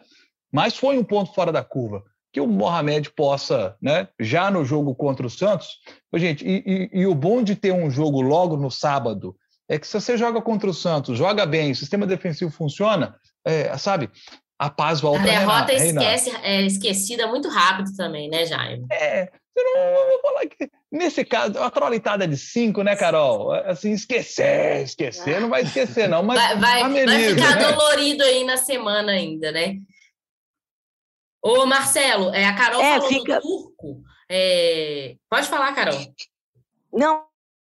Mas 0.53 0.77
foi 0.77 0.97
um 0.97 1.03
ponto 1.03 1.33
fora 1.33 1.51
da 1.51 1.63
curva 1.63 2.03
que 2.33 2.41
o 2.41 2.47
Mohamed 2.47 3.11
possa, 3.11 3.77
né, 3.79 4.07
já 4.19 4.49
no 4.49 4.65
jogo 4.65 4.95
contra 4.95 5.25
o 5.25 5.29
Santos. 5.29 5.67
Gente, 6.15 6.43
e, 6.43 6.63
e, 6.65 7.01
e, 7.01 7.05
o 7.05 7.13
bom 7.13 7.43
de 7.43 7.55
ter 7.55 7.71
um 7.71 7.91
jogo 7.91 8.21
logo 8.21 8.57
no 8.57 8.71
sábado 8.71 9.35
é 9.69 9.77
que 9.77 9.85
se 9.85 9.93
você 9.93 10.17
joga 10.17 10.41
contra 10.41 10.67
o 10.67 10.73
Santos, 10.73 11.15
joga 11.15 11.45
bem, 11.45 11.71
o 11.71 11.75
sistema 11.75 12.07
defensivo 12.07 12.49
funciona, 12.49 13.15
é, 13.45 13.77
sabe? 13.77 14.09
A 14.57 14.67
paz 14.67 14.99
volta 14.99 15.21
a 15.21 15.25
derrota 15.25 15.71
a 15.71 15.75
esquece, 15.75 16.31
é 16.41 16.61
esquecida 16.63 17.27
muito 17.27 17.49
rápido 17.49 17.95
também, 17.95 18.27
né, 18.29 18.47
Jaime? 18.47 18.87
É, 18.91 19.29
eu 19.55 19.63
não 19.63 20.09
vou 20.09 20.21
falar 20.21 20.47
que 20.47 20.71
nesse 20.91 21.23
caso, 21.23 21.59
a 21.59 21.69
trolitada 21.69 22.27
de 22.27 22.37
cinco, 22.37 22.81
né, 22.81 22.95
Carol? 22.95 23.51
Assim, 23.51 23.91
esquecer, 23.91 24.83
esquecer, 24.83 25.39
não 25.39 25.49
vai 25.49 25.61
esquecer, 25.61 26.09
não, 26.09 26.23
mas 26.23 26.39
vai, 26.39 26.57
vai, 26.57 26.81
ameniza, 26.81 27.35
vai 27.35 27.35
ficar 27.35 27.55
né? 27.57 27.71
dolorido 27.71 28.23
aí 28.23 28.43
na 28.43 28.57
semana 28.57 29.11
ainda, 29.11 29.51
né? 29.51 29.77
Ô, 31.43 31.65
Marcelo, 31.65 32.33
é, 32.33 32.45
a 32.45 32.55
Carol 32.55 32.81
é, 32.81 32.93
falou 32.93 33.09
fica... 33.09 33.35
do 33.35 33.41
turco. 33.41 34.01
É... 34.29 35.17
Pode 35.29 35.47
falar, 35.47 35.75
Carol. 35.75 35.99
Não, 36.93 37.25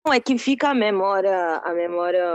é 0.07 0.21
que 0.21 0.37
fica 0.37 0.69
a 0.69 0.73
memória, 0.73 1.57
a 1.57 1.73
memória 1.73 2.25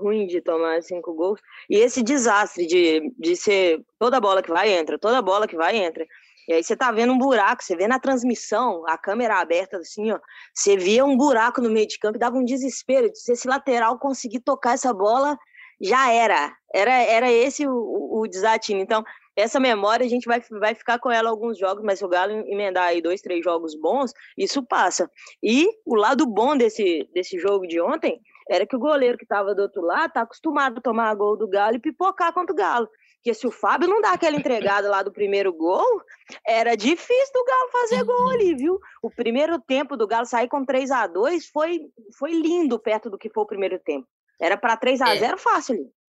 ruim 0.00 0.26
de 0.26 0.40
tomar 0.40 0.82
cinco 0.82 1.14
gols. 1.14 1.40
E 1.68 1.76
esse 1.76 2.02
desastre 2.02 2.66
de, 2.66 3.12
de 3.16 3.36
ser 3.36 3.84
toda 4.00 4.20
bola 4.20 4.42
que 4.42 4.50
vai 4.50 4.72
entra, 4.72 4.98
toda 4.98 5.22
bola 5.22 5.46
que 5.46 5.56
vai 5.56 5.76
entra. 5.76 6.04
E 6.48 6.54
aí 6.54 6.64
você 6.64 6.74
tá 6.74 6.90
vendo 6.90 7.12
um 7.12 7.18
buraco, 7.18 7.62
você 7.62 7.76
vê 7.76 7.86
na 7.86 8.00
transmissão, 8.00 8.82
a 8.88 8.98
câmera 8.98 9.38
aberta 9.38 9.76
assim, 9.76 10.10
ó, 10.10 10.18
você 10.52 10.76
via 10.76 11.04
um 11.04 11.16
buraco 11.16 11.60
no 11.60 11.70
meio 11.70 11.86
de 11.86 12.00
campo 12.00 12.16
e 12.16 12.18
dava 12.18 12.36
um 12.36 12.44
desespero. 12.44 13.08
Se 13.14 13.32
esse 13.32 13.46
lateral 13.46 13.96
conseguir 14.00 14.40
tocar 14.40 14.74
essa 14.74 14.92
bola, 14.92 15.38
já 15.80 16.10
era. 16.12 16.52
Era, 16.74 16.92
era 16.92 17.30
esse 17.30 17.64
o, 17.66 17.72
o, 17.72 18.22
o 18.22 18.26
desatino. 18.26 18.80
Então, 18.80 19.04
essa 19.40 19.58
memória 19.58 20.04
a 20.04 20.08
gente 20.08 20.26
vai, 20.26 20.40
vai 20.50 20.74
ficar 20.74 20.98
com 20.98 21.10
ela 21.10 21.30
alguns 21.30 21.58
jogos, 21.58 21.82
mas 21.84 21.98
se 21.98 22.04
o 22.04 22.08
Galo 22.08 22.32
emendar 22.46 22.84
aí 22.84 23.00
dois, 23.00 23.20
três 23.20 23.42
jogos 23.42 23.74
bons, 23.74 24.12
isso 24.36 24.62
passa. 24.62 25.10
E 25.42 25.68
o 25.84 25.94
lado 25.94 26.26
bom 26.26 26.56
desse, 26.56 27.08
desse 27.12 27.38
jogo 27.38 27.66
de 27.66 27.80
ontem 27.80 28.20
era 28.48 28.66
que 28.66 28.76
o 28.76 28.80
goleiro 28.80 29.16
que 29.16 29.24
estava 29.24 29.54
do 29.54 29.62
outro 29.62 29.82
lado 29.82 30.12
tá 30.12 30.22
acostumado 30.22 30.78
a 30.78 30.82
tomar 30.82 31.14
gol 31.14 31.36
do 31.36 31.48
Galo 31.48 31.76
e 31.76 31.80
pipocar 31.80 32.32
contra 32.32 32.52
o 32.52 32.56
Galo. 32.56 32.88
Porque 33.16 33.34
se 33.34 33.46
o 33.46 33.50
Fábio 33.50 33.86
não 33.86 34.00
dá 34.00 34.12
aquela 34.12 34.36
entregada 34.36 34.88
lá 34.88 35.02
do 35.02 35.12
primeiro 35.12 35.52
gol, 35.52 36.00
era 36.46 36.74
difícil 36.74 37.32
do 37.34 37.44
Galo 37.44 37.70
fazer 37.70 38.04
gol 38.04 38.30
ali, 38.30 38.54
viu? 38.54 38.78
O 39.02 39.10
primeiro 39.10 39.60
tempo 39.60 39.96
do 39.96 40.06
Galo 40.06 40.26
sair 40.26 40.48
com 40.48 40.64
3 40.64 40.90
a 40.90 41.06
2 41.06 41.46
foi, 41.48 41.80
foi 42.18 42.32
lindo 42.32 42.78
perto 42.78 43.10
do 43.10 43.18
que 43.18 43.28
foi 43.28 43.42
o 43.44 43.46
primeiro 43.46 43.78
tempo. 43.78 44.06
Era 44.40 44.56
para 44.56 44.76
3 44.76 45.02
a 45.02 45.16
0 45.16 45.34
é. 45.34 45.36
fácil 45.36 45.74
ali 45.74 45.99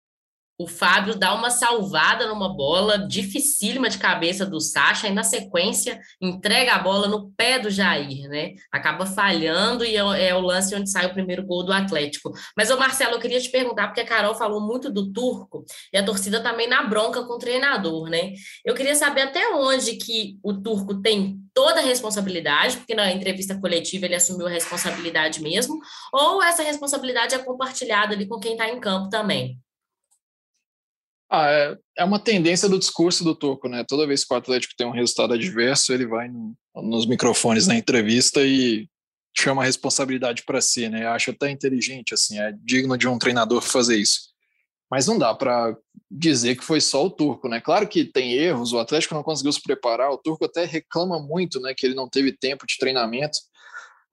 o 0.62 0.68
Fábio 0.68 1.15
dá 1.15 1.34
uma 1.34 1.50
salvada 1.50 2.27
numa 2.27 2.56
bola 2.56 3.00
dificílima 3.00 3.89
de 3.89 3.98
cabeça 3.98 4.46
do 4.46 4.60
Sacha 4.60 5.08
e 5.08 5.12
na 5.12 5.24
sequência 5.24 6.00
entrega 6.22 6.74
a 6.74 6.80
bola 6.80 7.08
no 7.08 7.32
pé 7.32 7.58
do 7.58 7.70
Jair, 7.70 8.30
né? 8.30 8.53
Acaba 8.72 9.06
falhando 9.08 9.84
e 9.84 9.96
é, 9.96 10.27
é 10.27 10.36
o 10.36 10.39
lance 10.39 10.75
onde 10.75 10.89
sai 10.89 11.08
o 11.08 11.13
primeiro 11.13 11.44
gol 11.44 11.63
do 11.63 11.74
Atlético. 11.74 12.32
Mas 12.56 12.70
o 12.70 12.77
Marcelo, 12.77 13.15
eu 13.15 13.20
queria 13.20 13.41
te 13.41 13.50
perguntar 13.50 13.88
porque 13.88 14.01
a 14.01 14.06
Carol 14.06 14.36
falou 14.36 14.62
muito 14.62 14.91
do 14.91 15.12
Turco 15.12 15.65
e 15.91 15.98
a 15.98 16.03
torcida 16.03 16.39
também 16.41 16.68
na 16.68 16.84
bronca 16.84 17.24
com 17.24 17.34
o 17.34 17.39
treinador, 17.39 18.08
né? 18.08 18.34
Eu 18.63 18.75
queria 18.75 18.94
saber 18.94 19.22
até 19.22 19.56
onde 19.56 19.96
que 19.96 20.38
o 20.44 20.53
Turco 20.53 21.01
tem 21.01 21.39
toda 21.53 21.80
a 21.80 21.84
responsabilidade, 21.84 22.77
porque 22.77 22.94
na 22.94 23.12
entrevista 23.12 23.60
coletiva 23.60 24.06
ele 24.06 24.15
assumiu 24.15 24.46
a 24.48 24.50
responsabilidade 24.51 25.41
mesmo, 25.41 25.80
ou 26.13 26.41
essa 26.44 26.62
responsabilidade 26.62 27.34
é 27.34 27.39
compartilhada 27.39 28.13
ali 28.13 28.27
com 28.27 28.39
quem 28.39 28.53
está 28.53 28.70
em 28.70 28.80
campo 28.80 29.10
também. 29.10 29.60
Ah, 31.33 31.50
é, 31.50 31.77
é 32.00 32.03
uma 32.03 32.19
tendência 32.19 32.67
do 32.67 32.77
discurso 32.77 33.23
do 33.23 33.33
Turco, 33.33 33.69
né? 33.69 33.85
Toda 33.88 34.05
vez 34.05 34.25
que 34.25 34.33
o 34.33 34.38
Atlético 34.38 34.73
tem 34.77 34.85
um 34.85 34.91
resultado 34.91 35.33
adverso, 35.33 35.93
ele 35.93 36.05
vai 36.05 36.27
no, 36.27 36.53
nos 36.75 37.05
microfones 37.05 37.67
na 37.67 37.75
entrevista 37.75 38.41
e 38.41 38.89
chama 39.38 39.61
a 39.61 39.65
responsabilidade 39.65 40.43
para 40.43 40.59
si, 40.59 40.89
né? 40.89 41.07
Acho 41.07 41.31
até 41.31 41.50
inteligente, 41.50 42.13
assim, 42.13 42.38
é 42.38 42.53
digno 42.61 42.97
de 42.97 43.07
um 43.07 43.17
treinador 43.17 43.61
fazer 43.61 43.95
isso. 43.95 44.31
Mas 44.89 45.07
não 45.07 45.17
dá 45.17 45.33
para 45.33 45.73
dizer 46.09 46.57
que 46.57 46.65
foi 46.65 46.81
só 46.81 47.05
o 47.05 47.09
Turco, 47.09 47.47
né? 47.47 47.61
Claro 47.61 47.88
que 47.88 48.03
tem 48.03 48.33
erros, 48.33 48.73
o 48.73 48.79
Atlético 48.79 49.15
não 49.15 49.23
conseguiu 49.23 49.53
se 49.53 49.61
preparar, 49.61 50.11
o 50.11 50.17
Turco 50.17 50.43
até 50.43 50.65
reclama 50.65 51.17
muito, 51.17 51.61
né, 51.61 51.73
que 51.73 51.85
ele 51.85 51.95
não 51.95 52.09
teve 52.09 52.33
tempo 52.33 52.67
de 52.67 52.77
treinamento. 52.77 53.39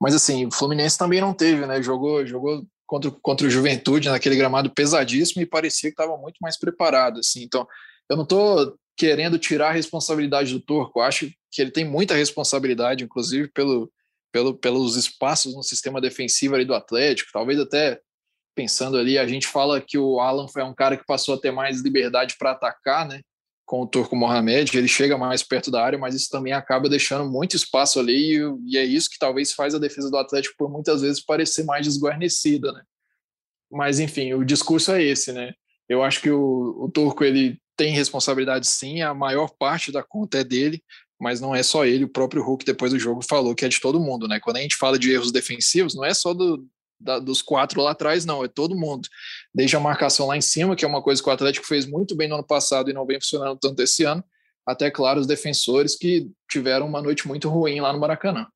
Mas 0.01 0.15
assim, 0.15 0.47
o 0.47 0.53
Fluminense 0.53 0.97
também 0.97 1.21
não 1.21 1.35
teve, 1.35 1.67
né? 1.67 1.83
Jogou, 1.83 2.25
jogou 2.25 2.65
contra, 2.89 3.11
contra 3.11 3.47
o 3.47 3.51
Juventude 3.51 4.09
naquele 4.09 4.35
gramado 4.35 4.71
pesadíssimo 4.71 5.43
e 5.43 5.47
parecia 5.47 5.91
que 5.91 6.01
estava 6.01 6.17
muito 6.17 6.39
mais 6.41 6.59
preparado. 6.59 7.21
Assim. 7.21 7.43
Então, 7.43 7.69
eu 8.09 8.17
não 8.17 8.25
estou 8.25 8.77
querendo 8.97 9.39
tirar 9.39 9.69
a 9.69 9.73
responsabilidade 9.73 10.53
do 10.53 10.61
Turco, 10.61 11.01
acho 11.01 11.31
que 11.53 11.63
ele 11.63 11.71
tem 11.71 11.85
muita 11.85 12.15
responsabilidade, 12.15 13.05
inclusive 13.05 13.49
pelo, 13.53 13.93
pelo, 14.33 14.55
pelos 14.55 14.97
espaços 14.97 15.55
no 15.55 15.63
sistema 15.63 16.01
defensivo 16.01 16.57
ali 16.57 16.65
do 16.65 16.75
Atlético, 16.75 17.31
talvez 17.33 17.61
até 17.61 18.01
pensando 18.57 18.97
ali, 18.97 19.17
a 19.17 19.27
gente 19.27 19.47
fala 19.47 19.81
que 19.81 19.97
o 19.97 20.19
Alan 20.19 20.49
foi 20.49 20.65
um 20.65 20.75
cara 20.75 20.97
que 20.97 21.07
passou 21.07 21.35
a 21.37 21.41
ter 21.41 21.53
mais 21.53 21.81
liberdade 21.81 22.35
para 22.37 22.51
atacar, 22.51 23.07
né? 23.07 23.21
Com 23.69 23.83
o 23.83 23.87
Turco 23.87 24.17
Mohamed, 24.17 24.79
ele 24.79 24.89
chega 24.89 25.19
mais 25.19 25.43
perto 25.43 25.71
da 25.71 25.85
área, 25.85 25.99
mas 25.99 26.15
isso 26.15 26.31
também 26.31 26.55
acaba 26.55 26.89
deixando 26.89 27.31
muito 27.31 27.55
espaço 27.55 28.01
ali, 28.01 28.39
e, 28.39 28.73
e 28.73 28.79
é 28.79 28.85
isso 28.85 29.11
que 29.11 29.19
talvez 29.19 29.53
faz 29.53 29.75
a 29.75 29.79
defesa 29.79 30.11
do 30.11 30.17
Atlético 30.17 30.55
por 30.57 30.71
muitas 30.71 31.03
vezes 31.03 31.23
parecer 31.23 31.65
mais 31.65 31.85
desguarnecida, 31.85 32.73
né? 32.73 32.83
Mas 33.71 34.01
enfim, 34.01 34.33
o 34.33 34.43
discurso 34.43 34.91
é 34.93 35.03
esse, 35.03 35.33
né? 35.33 35.53
Eu 35.87 36.03
acho 36.03 36.23
que 36.23 36.31
o, 36.31 36.85
o 36.85 36.91
Turco 36.91 37.23
ele 37.23 37.61
tem 37.77 37.93
responsabilidade 37.93 38.67
sim, 38.67 39.03
a 39.03 39.13
maior 39.13 39.51
parte 39.59 39.93
da 39.93 40.03
conta 40.03 40.39
é 40.39 40.45
dele, 40.45 40.83
mas 41.21 41.39
não 41.39 41.55
é 41.55 41.63
só 41.63 41.85
ele, 41.85 42.05
o 42.05 42.09
próprio 42.09 42.43
Hulk 42.43 42.65
depois 42.65 42.91
do 42.91 42.99
jogo 42.99 43.21
falou 43.21 43.55
que 43.55 43.67
é 43.67 43.69
de 43.69 43.83
todo 43.83 44.01
mundo, 44.01 44.27
né? 44.27 44.41
Quando 44.41 44.57
a 44.57 44.63
gente 44.63 44.77
fala 44.77 44.99
de 44.99 45.13
erros 45.13 45.31
defensivos, 45.31 45.95
não 45.95 46.07
é 46.07 46.15
só 46.15 46.33
do, 46.33 46.67
da, 47.01 47.19
dos 47.19 47.43
quatro 47.43 47.81
lá 47.81 47.93
atrás, 47.93 48.25
não, 48.25 48.45
é 48.45 48.49
todo 48.49 48.77
mundo. 48.77 49.09
Desde 49.55 49.77
a 49.77 49.81
marcação 49.81 50.27
lá 50.27 50.37
em 50.37 50.41
cima, 50.41 50.75
que 50.75 50.85
é 50.85 50.89
uma 50.89 51.03
coisa 51.03 51.23
que 51.23 51.29
o 51.29 51.33
Atlético 51.33 51.67
fez 51.67 51.87
muito 51.87 52.17
bem 52.17 52.29
no 52.29 52.35
ano 52.35 52.47
passado 52.47 52.91
e 52.91 52.93
não 52.93 53.07
vem 53.07 53.21
funcionando 53.21 53.59
tanto 53.59 53.83
esse 53.83 54.05
ano, 54.05 54.25
até, 54.67 54.91
claro, 54.91 55.21
os 55.21 55.27
defensores 55.27 55.97
que 55.97 56.31
tiveram 56.51 56.87
uma 56.87 57.01
noite 57.01 57.27
muito 57.27 57.49
ruim 57.49 57.81
lá 57.81 57.93
no 57.93 58.01
Maracanã. 58.01 58.47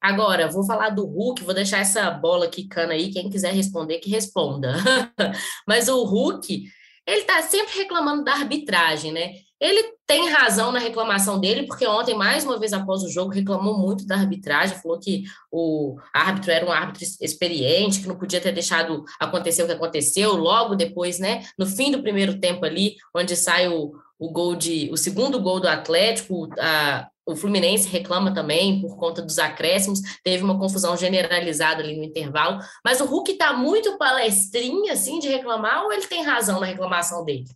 Agora, 0.00 0.48
vou 0.48 0.64
falar 0.64 0.90
do 0.90 1.04
Hulk, 1.04 1.42
vou 1.42 1.52
deixar 1.52 1.78
essa 1.78 2.08
bola 2.10 2.48
quicando 2.48 2.92
aí, 2.92 3.10
quem 3.10 3.28
quiser 3.28 3.52
responder, 3.52 3.98
que 3.98 4.08
responda. 4.08 4.72
Mas 5.66 5.88
o 5.88 6.04
Hulk, 6.04 6.64
ele 7.08 7.22
tá 7.22 7.40
sempre 7.40 7.78
reclamando 7.78 8.22
da 8.22 8.34
arbitragem, 8.34 9.10
né? 9.10 9.32
Ele 9.58 9.82
tem 10.06 10.28
razão 10.28 10.70
na 10.70 10.78
reclamação 10.78 11.40
dele, 11.40 11.66
porque 11.66 11.86
ontem, 11.86 12.14
mais 12.14 12.44
uma 12.44 12.58
vez 12.58 12.72
após 12.74 13.02
o 13.02 13.08
jogo, 13.08 13.32
reclamou 13.32 13.78
muito 13.78 14.06
da 14.06 14.14
arbitragem, 14.14 14.76
falou 14.76 15.00
que 15.00 15.24
o 15.50 15.96
árbitro 16.14 16.52
era 16.52 16.66
um 16.66 16.70
árbitro 16.70 17.04
experiente, 17.20 18.00
que 18.00 18.06
não 18.06 18.18
podia 18.18 18.42
ter 18.42 18.52
deixado 18.52 19.04
acontecer 19.18 19.62
o 19.62 19.66
que 19.66 19.72
aconteceu. 19.72 20.36
Logo 20.36 20.74
depois, 20.74 21.18
né, 21.18 21.44
no 21.58 21.66
fim 21.66 21.90
do 21.90 22.02
primeiro 22.02 22.38
tempo 22.38 22.64
ali, 22.66 22.96
onde 23.16 23.34
sai 23.34 23.68
o, 23.68 23.92
o 24.18 24.30
gol 24.30 24.56
de 24.56 24.90
o 24.92 24.96
segundo 24.96 25.40
gol 25.40 25.60
do 25.60 25.68
Atlético, 25.68 26.48
a, 26.58 27.08
o 27.24 27.36
Fluminense 27.36 27.88
reclama 27.88 28.32
também 28.32 28.80
por 28.80 28.96
conta 28.96 29.20
dos 29.20 29.38
acréscimos, 29.38 30.00
teve 30.24 30.42
uma 30.42 30.58
confusão 30.58 30.96
generalizada 30.96 31.82
ali 31.82 31.96
no 31.96 32.04
intervalo, 32.04 32.58
mas 32.84 33.00
o 33.00 33.04
Hulk 33.04 33.32
está 33.32 33.52
muito 33.52 33.98
palestrinha 33.98 34.94
assim 34.94 35.18
de 35.18 35.28
reclamar 35.28 35.84
ou 35.84 35.92
ele 35.92 36.06
tem 36.06 36.24
razão 36.24 36.58
na 36.58 36.66
reclamação 36.66 37.24
dele? 37.24 37.46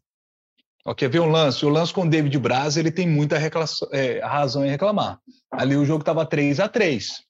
Ok, 0.84 1.08
ver 1.08 1.20
um 1.20 1.30
lance. 1.30 1.64
O 1.64 1.68
lance 1.68 1.92
com 1.92 2.02
o 2.02 2.10
David 2.10 2.36
Braz, 2.38 2.76
ele 2.76 2.90
tem 2.90 3.08
muita 3.08 3.36
é, 3.92 4.20
razão 4.20 4.64
em 4.64 4.70
reclamar. 4.70 5.20
Ali 5.50 5.76
o 5.76 5.84
jogo 5.84 6.00
estava 6.00 6.26
3 6.26 6.58
a 6.58 6.68
3 6.68 7.22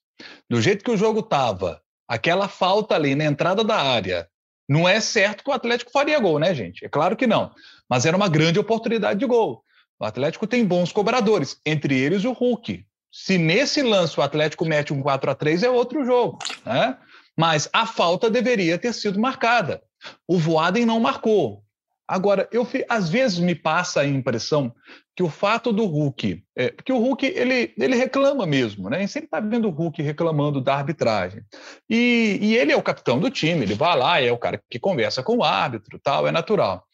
Do 0.49 0.59
jeito 0.59 0.83
que 0.83 0.91
o 0.91 0.97
jogo 0.97 1.19
estava, 1.19 1.79
aquela 2.07 2.47
falta 2.47 2.95
ali 2.95 3.15
na 3.15 3.25
entrada 3.25 3.63
da 3.63 3.75
área, 3.75 4.27
não 4.67 4.87
é 4.87 4.99
certo 4.99 5.43
que 5.43 5.49
o 5.49 5.53
Atlético 5.53 5.91
faria 5.91 6.19
gol, 6.19 6.39
né, 6.39 6.53
gente? 6.53 6.85
É 6.85 6.89
claro 6.89 7.15
que 7.15 7.27
não. 7.27 7.51
Mas 7.89 8.05
era 8.05 8.15
uma 8.15 8.29
grande 8.29 8.59
oportunidade 8.59 9.19
de 9.19 9.25
gol. 9.25 9.63
O 9.99 10.05
Atlético 10.05 10.47
tem 10.47 10.65
bons 10.65 10.91
cobradores, 10.91 11.57
entre 11.65 11.97
eles 11.97 12.23
o 12.23 12.31
Hulk. 12.31 12.85
Se 13.11 13.37
nesse 13.37 13.81
lance 13.81 14.19
o 14.19 14.23
Atlético 14.23 14.65
mete 14.65 14.91
um 14.91 15.01
4 15.01 15.29
a 15.29 15.35
3 15.35 15.63
é 15.63 15.69
outro 15.69 16.03
jogo, 16.03 16.39
né? 16.65 16.97
Mas 17.37 17.69
a 17.71 17.85
falta 17.85 18.29
deveria 18.29 18.77
ter 18.77 18.93
sido 18.93 19.19
marcada. 19.19 19.81
O 20.27 20.37
Voaden 20.37 20.85
não 20.85 20.99
marcou. 20.99 21.63
Agora, 22.07 22.49
eu 22.51 22.67
às 22.89 23.09
vezes 23.09 23.39
me 23.39 23.55
passa 23.55 24.01
a 24.01 24.07
impressão 24.07 24.73
que 25.15 25.23
o 25.23 25.29
fato 25.29 25.71
do 25.71 25.85
Hulk, 25.85 26.43
é, 26.55 26.71
porque 26.71 26.91
o 26.91 26.97
Hulk 26.97 27.25
ele, 27.25 27.73
ele 27.77 27.95
reclama 27.95 28.45
mesmo, 28.45 28.89
né? 28.89 28.97
A 28.97 28.99
gente 28.99 29.11
sempre 29.11 29.27
está 29.27 29.39
vendo 29.39 29.67
o 29.67 29.71
Hulk 29.71 30.01
reclamando 30.01 30.59
da 30.59 30.75
arbitragem. 30.75 31.43
E, 31.89 32.39
e 32.41 32.57
ele 32.57 32.71
é 32.71 32.75
o 32.75 32.83
capitão 32.83 33.19
do 33.19 33.29
time, 33.29 33.63
ele 33.63 33.75
vai 33.75 33.97
lá, 33.97 34.19
é 34.19 34.31
o 34.31 34.37
cara 34.37 34.61
que 34.69 34.79
conversa 34.79 35.23
com 35.23 35.37
o 35.37 35.43
árbitro, 35.43 35.99
tal, 36.03 36.27
é 36.27 36.31
natural. 36.31 36.85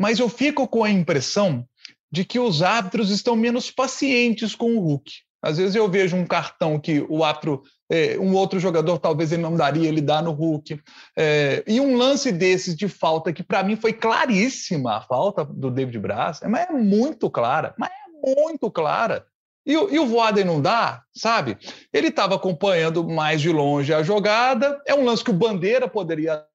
Mas 0.00 0.18
eu 0.18 0.28
fico 0.28 0.66
com 0.66 0.82
a 0.82 0.90
impressão 0.90 1.66
de 2.10 2.24
que 2.24 2.38
os 2.38 2.62
árbitros 2.62 3.10
estão 3.10 3.36
menos 3.36 3.70
pacientes 3.70 4.54
com 4.54 4.76
o 4.76 4.80
Hulk. 4.80 5.12
Às 5.42 5.58
vezes 5.58 5.74
eu 5.74 5.90
vejo 5.90 6.16
um 6.16 6.24
cartão 6.24 6.78
que 6.78 7.04
o 7.08 7.24
árbitro, 7.24 7.62
é, 7.92 8.18
um 8.18 8.34
outro 8.34 8.58
jogador 8.58 8.98
talvez 8.98 9.32
ele 9.32 9.42
não 9.42 9.54
daria, 9.54 9.86
ele 9.86 10.00
dá 10.00 10.22
no 10.22 10.30
Hulk. 10.30 10.80
É, 11.14 11.62
e 11.66 11.78
um 11.78 11.94
lance 11.94 12.32
desses 12.32 12.74
de 12.74 12.88
falta, 12.88 13.34
que 13.34 13.42
para 13.42 13.62
mim 13.62 13.76
foi 13.76 13.92
claríssima 13.92 14.96
a 14.96 15.02
falta 15.02 15.44
do 15.44 15.70
David 15.70 15.98
Braz, 15.98 16.40
mas 16.48 16.70
é 16.70 16.72
muito 16.72 17.28
clara, 17.28 17.74
mas 17.76 17.90
é 17.90 18.34
muito 18.34 18.70
clara. 18.70 19.26
E, 19.66 19.74
e 19.74 19.98
o 19.98 20.06
Voaden 20.06 20.46
não 20.46 20.58
dá, 20.58 21.02
sabe? 21.14 21.58
Ele 21.92 22.08
estava 22.08 22.34
acompanhando 22.34 23.06
mais 23.06 23.42
de 23.42 23.50
longe 23.50 23.92
a 23.92 24.02
jogada, 24.02 24.80
é 24.86 24.94
um 24.94 25.04
lance 25.04 25.22
que 25.22 25.30
o 25.30 25.34
Bandeira 25.34 25.86
poderia 25.86 26.46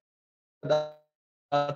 dar 0.66 0.98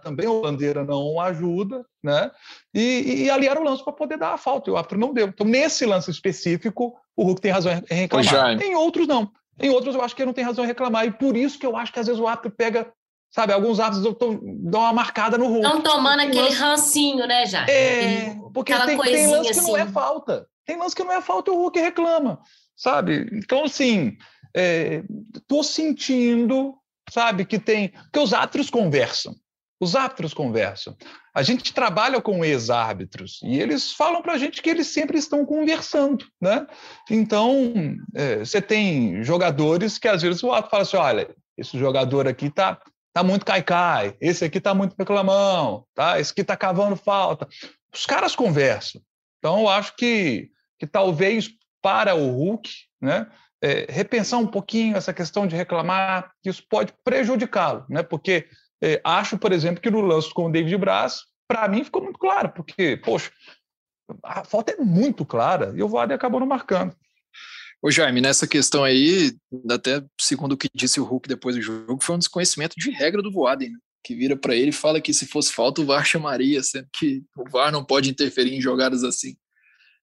também 0.03 0.27
o 0.27 0.42
Bandeira 0.42 0.85
não 0.85 1.18
ajuda, 1.18 1.87
né? 2.03 2.31
E, 2.75 3.25
e 3.25 3.31
ali 3.31 3.46
era 3.46 3.59
o 3.59 3.64
lance 3.64 3.83
para 3.83 3.92
poder 3.92 4.18
dar 4.18 4.35
a 4.35 4.37
falta, 4.37 4.68
e 4.68 4.72
o 4.72 4.77
árbitro 4.77 4.98
não 4.98 5.14
deu. 5.14 5.29
Então, 5.29 5.46
nesse 5.46 5.87
lance 5.87 6.11
específico, 6.11 6.94
o 7.16 7.25
Hulk 7.25 7.40
tem 7.40 7.53
razão 7.53 7.72
em 7.72 7.94
reclamar. 7.94 8.61
Em 8.61 8.75
outros, 8.75 9.07
não. 9.07 9.31
Em 9.62 9.70
outros, 9.70 9.94
eu 9.94 10.03
acho 10.03 10.14
que 10.14 10.22
ele 10.22 10.27
não 10.27 10.35
tem 10.35 10.44
razão 10.44 10.64
em 10.64 10.66
reclamar. 10.66 11.07
E 11.07 11.12
por 11.12 11.37
isso 11.37 11.59
que 11.59 11.64
eu 11.64 11.77
acho 11.77 11.92
que 11.92 12.01
às 12.01 12.07
vezes 12.07 12.20
o 12.20 12.27
árbitro 12.27 12.51
pega 12.51 12.92
sabe, 13.33 13.53
alguns 13.53 13.81
árbitros 13.81 14.14
dão 14.61 14.81
uma 14.81 14.92
marcada 14.92 15.38
no 15.38 15.46
Hulk. 15.46 15.66
Estão 15.66 15.81
tomando 15.81 16.20
aquele 16.20 16.40
lance... 16.40 16.57
rancinho, 16.57 17.27
né, 17.27 17.46
já? 17.46 17.64
É, 17.66 18.37
porque 18.53 18.75
tem, 18.75 18.98
tem 18.98 19.27
lance 19.27 19.51
assim. 19.51 19.61
que 19.61 19.66
não 19.66 19.77
é 19.77 19.83
assim. 19.83 19.92
falta. 19.92 20.46
Tem 20.66 20.77
lance 20.77 20.94
que 20.94 21.03
não 21.03 21.12
é 21.12 21.22
falta 21.22 21.51
e 21.51 21.55
o 21.55 21.57
Hulk 21.57 21.81
reclama, 21.81 22.38
sabe? 22.77 23.27
Então, 23.33 23.64
assim, 23.64 24.16
estou 25.35 25.61
é, 25.61 25.64
sentindo, 25.64 26.75
sabe, 27.11 27.44
que 27.46 27.59
tem... 27.59 27.88
Porque 27.88 28.20
os 28.20 28.35
árbitros 28.35 28.68
conversam. 28.68 29.35
Os 29.83 29.97
árbitros 29.97 30.33
conversam. 30.33 30.97
A 31.35 31.42
gente 31.42 31.75
trabalha 31.75 32.21
com 32.21 32.45
ex-árbitros 32.45 33.40
e 33.42 33.59
eles 33.59 33.90
falam 33.90 34.23
para 34.23 34.35
a 34.35 34.38
gente 34.38 34.62
que 34.62 34.71
eles 34.71 34.87
sempre 34.87 35.18
estão 35.18 35.45
conversando, 35.45 36.25
né? 36.40 36.64
Então, 37.11 37.75
é, 38.14 38.38
você 38.38 38.62
tem 38.62 39.25
jogadores 39.25 39.99
que 39.99 40.07
às 40.07 40.23
vezes 40.23 40.40
o 40.45 40.53
árbitro 40.53 40.71
fala 40.71 40.83
assim, 40.85 40.97
olha, 40.97 41.35
esse 41.59 41.77
jogador 41.77 42.29
aqui 42.29 42.49
tá, 42.49 42.81
tá 43.12 43.25
muito 43.25 43.45
cai-cai, 43.45 44.16
esse 44.21 44.45
aqui 44.45 44.61
tá 44.61 44.73
muito 44.73 44.95
reclamão, 44.97 45.85
tá? 45.97 46.21
Esse 46.21 46.31
aqui 46.31 46.45
tá 46.45 46.57
cavando 46.57 46.95
falta. 46.95 47.49
Os 47.92 48.07
caras 48.07 48.37
conversam. 48.37 49.03
Então, 49.40 49.62
eu 49.62 49.68
acho 49.68 49.97
que, 49.97 50.49
que 50.79 50.87
talvez 50.87 51.51
para 51.83 52.14
o 52.14 52.31
Hulk, 52.31 52.71
né, 53.01 53.27
é, 53.61 53.87
repensar 53.88 54.38
um 54.38 54.47
pouquinho 54.47 54.97
essa 54.97 55.12
questão 55.12 55.45
de 55.45 55.57
reclamar, 55.57 56.31
que 56.40 56.49
isso 56.49 56.62
pode 56.71 56.95
prejudicá-lo, 57.03 57.85
né? 57.88 58.05
Porque 58.05 58.49
é, 58.83 59.01
acho, 59.05 59.38
por 59.38 59.53
exemplo, 59.53 59.81
que 59.81 59.90
no 59.90 60.01
lance 60.01 60.33
com 60.35 60.47
o 60.47 60.53
David 60.53 60.77
Braz, 60.77 61.21
para 61.47 61.68
mim 61.68 61.85
ficou 61.85 62.03
muito 62.03 62.18
claro, 62.18 62.51
porque, 62.51 62.97
poxa, 62.97 63.31
a 64.25 64.45
falta 64.45 64.73
é 64.73 64.77
muito 64.77 65.25
clara 65.25 65.73
e 65.77 65.83
o 65.83 65.88
Vade 65.88 66.12
acabou 66.12 66.40
não 66.40 66.47
marcando. 66.47 66.95
Ô 67.81 67.90
Jaime, 67.90 68.21
nessa 68.21 68.47
questão 68.47 68.85
aí, 68.85 69.33
até 69.71 70.03
segundo 70.21 70.53
o 70.53 70.57
que 70.57 70.68
disse 70.75 71.01
o 71.01 71.05
Hulk 71.05 71.29
depois 71.29 71.57
do 71.57 71.62
jogo, 71.62 72.03
foi 72.03 72.16
um 72.16 72.18
desconhecimento 72.18 72.75
de 72.77 72.90
regra 72.90 73.23
do 73.23 73.33
Voaden, 73.33 73.71
né? 73.71 73.79
que 74.05 74.14
vira 74.16 74.37
para 74.37 74.55
ele 74.55 74.71
e 74.71 74.73
fala 74.73 75.01
que 75.01 75.14
se 75.14 75.27
fosse 75.27 75.53
falta 75.53 75.81
o 75.81 75.87
VAR 75.87 76.05
chamaria, 76.05 76.61
sendo 76.62 76.88
que 76.92 77.23
o 77.37 77.49
VAR 77.49 77.71
não 77.71 77.85
pode 77.85 78.11
interferir 78.11 78.55
em 78.55 78.61
jogadas 78.61 79.05
assim. 79.05 79.37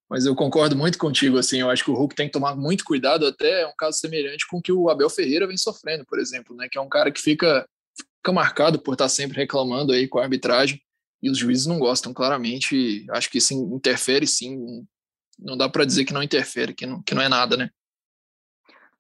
Mas 0.09 0.25
eu 0.25 0.35
concordo 0.35 0.75
muito 0.75 0.97
contigo, 0.97 1.37
assim, 1.37 1.59
eu 1.59 1.69
acho 1.69 1.83
que 1.83 1.91
o 1.91 1.93
Hulk 1.93 2.15
tem 2.15 2.27
que 2.27 2.33
tomar 2.33 2.55
muito 2.55 2.83
cuidado, 2.83 3.27
até 3.27 3.61
é 3.61 3.67
um 3.67 3.75
caso 3.77 3.99
semelhante 3.99 4.47
com 4.47 4.57
o 4.57 4.61
que 4.61 4.71
o 4.71 4.89
Abel 4.89 5.09
Ferreira 5.09 5.45
vem 5.45 5.57
sofrendo, 5.57 6.05
por 6.05 6.17
exemplo, 6.17 6.55
né, 6.55 6.67
que 6.71 6.77
é 6.77 6.81
um 6.81 6.89
cara 6.89 7.11
que 7.11 7.21
fica 7.21 7.67
fica 8.19 8.31
marcado 8.31 8.79
por 8.79 8.93
estar 8.93 9.09
sempre 9.09 9.37
reclamando 9.37 9.93
aí 9.93 10.07
com 10.07 10.19
a 10.19 10.23
arbitragem 10.23 10.81
e 11.21 11.29
os 11.29 11.37
juízes 11.37 11.65
não 11.65 11.79
gostam, 11.79 12.13
claramente. 12.13 13.05
Acho 13.11 13.29
que 13.29 13.39
isso 13.39 13.53
interfere 13.53 14.27
sim. 14.27 14.85
Não 15.37 15.57
dá 15.57 15.67
para 15.67 15.85
dizer 15.85 16.05
que 16.05 16.13
não 16.13 16.23
interfere, 16.23 16.73
que 16.73 16.85
não, 16.85 17.01
que 17.01 17.15
não 17.15 17.21
é 17.21 17.29
nada, 17.29 17.57
né? 17.57 17.69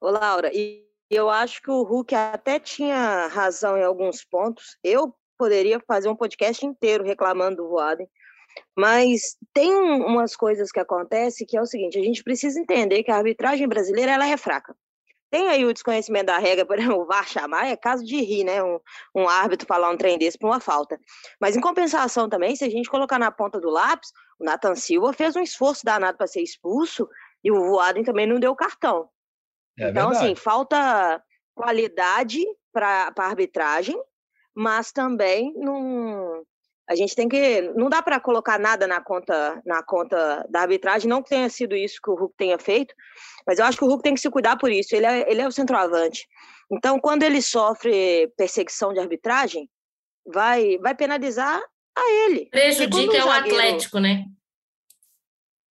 Ô, 0.01 0.09
Laura, 0.09 0.51
e 0.53 0.85
eu 1.09 1.29
acho 1.29 1.61
que 1.61 1.69
o 1.69 1.83
Hulk 1.83 2.15
até 2.15 2.59
tinha 2.59 3.27
razão 3.27 3.77
em 3.77 3.83
alguns 3.83 4.23
pontos. 4.23 4.77
Eu 4.83 5.13
poderia 5.37 5.79
fazer 5.85 6.09
um 6.09 6.15
podcast 6.15 6.65
inteiro 6.65 7.03
reclamando 7.03 7.57
do 7.57 7.69
Voaden, 7.69 8.07
mas 8.77 9.37
tem 9.53 9.73
umas 9.73 10.35
coisas 10.35 10.71
que 10.71 10.79
acontecem 10.79 11.47
que 11.47 11.57
é 11.57 11.61
o 11.61 11.65
seguinte: 11.65 11.97
a 11.97 12.03
gente 12.03 12.23
precisa 12.23 12.59
entender 12.59 13.03
que 13.03 13.11
a 13.11 13.17
arbitragem 13.17 13.67
brasileira 13.67 14.11
ela 14.13 14.27
é 14.27 14.37
fraca. 14.37 14.75
Tem 15.29 15.47
aí 15.47 15.63
o 15.63 15.73
desconhecimento 15.73 16.25
da 16.25 16.37
regra, 16.39 16.65
por 16.65 16.77
exemplo, 16.79 17.01
o 17.01 17.05
VAR 17.05 17.27
chamar, 17.27 17.67
é 17.67 17.75
caso 17.75 18.03
de 18.03 18.19
rir, 18.21 18.43
né? 18.43 18.63
Um, 18.63 18.79
um 19.15 19.29
árbitro 19.29 19.67
falar 19.67 19.89
um 19.91 19.97
trem 19.97 20.17
desse 20.17 20.37
para 20.37 20.49
uma 20.49 20.59
falta. 20.59 20.99
Mas 21.39 21.55
em 21.55 21.61
compensação 21.61 22.27
também, 22.27 22.55
se 22.55 22.63
a 22.63 22.69
gente 22.69 22.89
colocar 22.89 23.19
na 23.19 23.31
ponta 23.31 23.59
do 23.59 23.69
lápis, 23.69 24.11
o 24.39 24.43
Nathan 24.43 24.75
Silva 24.75 25.13
fez 25.13 25.35
um 25.35 25.41
esforço 25.41 25.85
danado 25.85 26.17
para 26.17 26.25
ser 26.25 26.41
expulso 26.41 27.07
e 27.43 27.51
o 27.51 27.59
Voaden 27.69 28.03
também 28.03 28.25
não 28.25 28.39
deu 28.39 28.55
cartão. 28.55 29.09
É 29.77 29.89
então, 29.89 30.09
assim, 30.09 30.19
verdade. 30.19 30.25
assim, 30.25 30.35
falta 30.35 31.23
qualidade 31.53 32.43
para 32.71 33.13
a 33.17 33.23
arbitragem, 33.23 34.01
mas 34.55 34.91
também 34.91 35.53
não, 35.55 36.43
a 36.89 36.95
gente 36.95 37.15
tem 37.15 37.29
que. 37.29 37.61
Não 37.75 37.87
dá 37.87 38.01
para 38.01 38.19
colocar 38.19 38.57
nada 38.57 38.87
na 38.87 38.99
conta, 38.99 39.61
na 39.63 39.83
conta 39.83 40.43
da 40.49 40.61
arbitragem, 40.61 41.07
não 41.07 41.21
que 41.21 41.29
tenha 41.29 41.47
sido 41.47 41.75
isso 41.75 41.99
que 42.03 42.09
o 42.09 42.15
Hulk 42.15 42.33
tenha 42.35 42.57
feito, 42.57 42.95
mas 43.45 43.59
eu 43.59 43.65
acho 43.65 43.77
que 43.77 43.83
o 43.83 43.87
Hulk 43.87 44.01
tem 44.01 44.15
que 44.15 44.19
se 44.19 44.29
cuidar 44.29 44.57
por 44.57 44.71
isso. 44.71 44.95
Ele 44.95 45.05
é, 45.05 45.31
ele 45.31 45.41
é 45.41 45.47
o 45.47 45.51
centroavante. 45.51 46.27
Então, 46.71 46.99
quando 46.99 47.21
ele 47.21 47.43
sofre 47.43 48.31
perseguição 48.35 48.91
de 48.91 48.99
arbitragem, 48.99 49.69
vai, 50.25 50.79
vai 50.79 50.95
penalizar 50.95 51.61
a 51.95 52.11
ele. 52.25 52.47
Prejudica 52.47 53.17
é 53.17 53.23
o 53.23 53.29
Atlético, 53.29 53.99
né? 53.99 54.25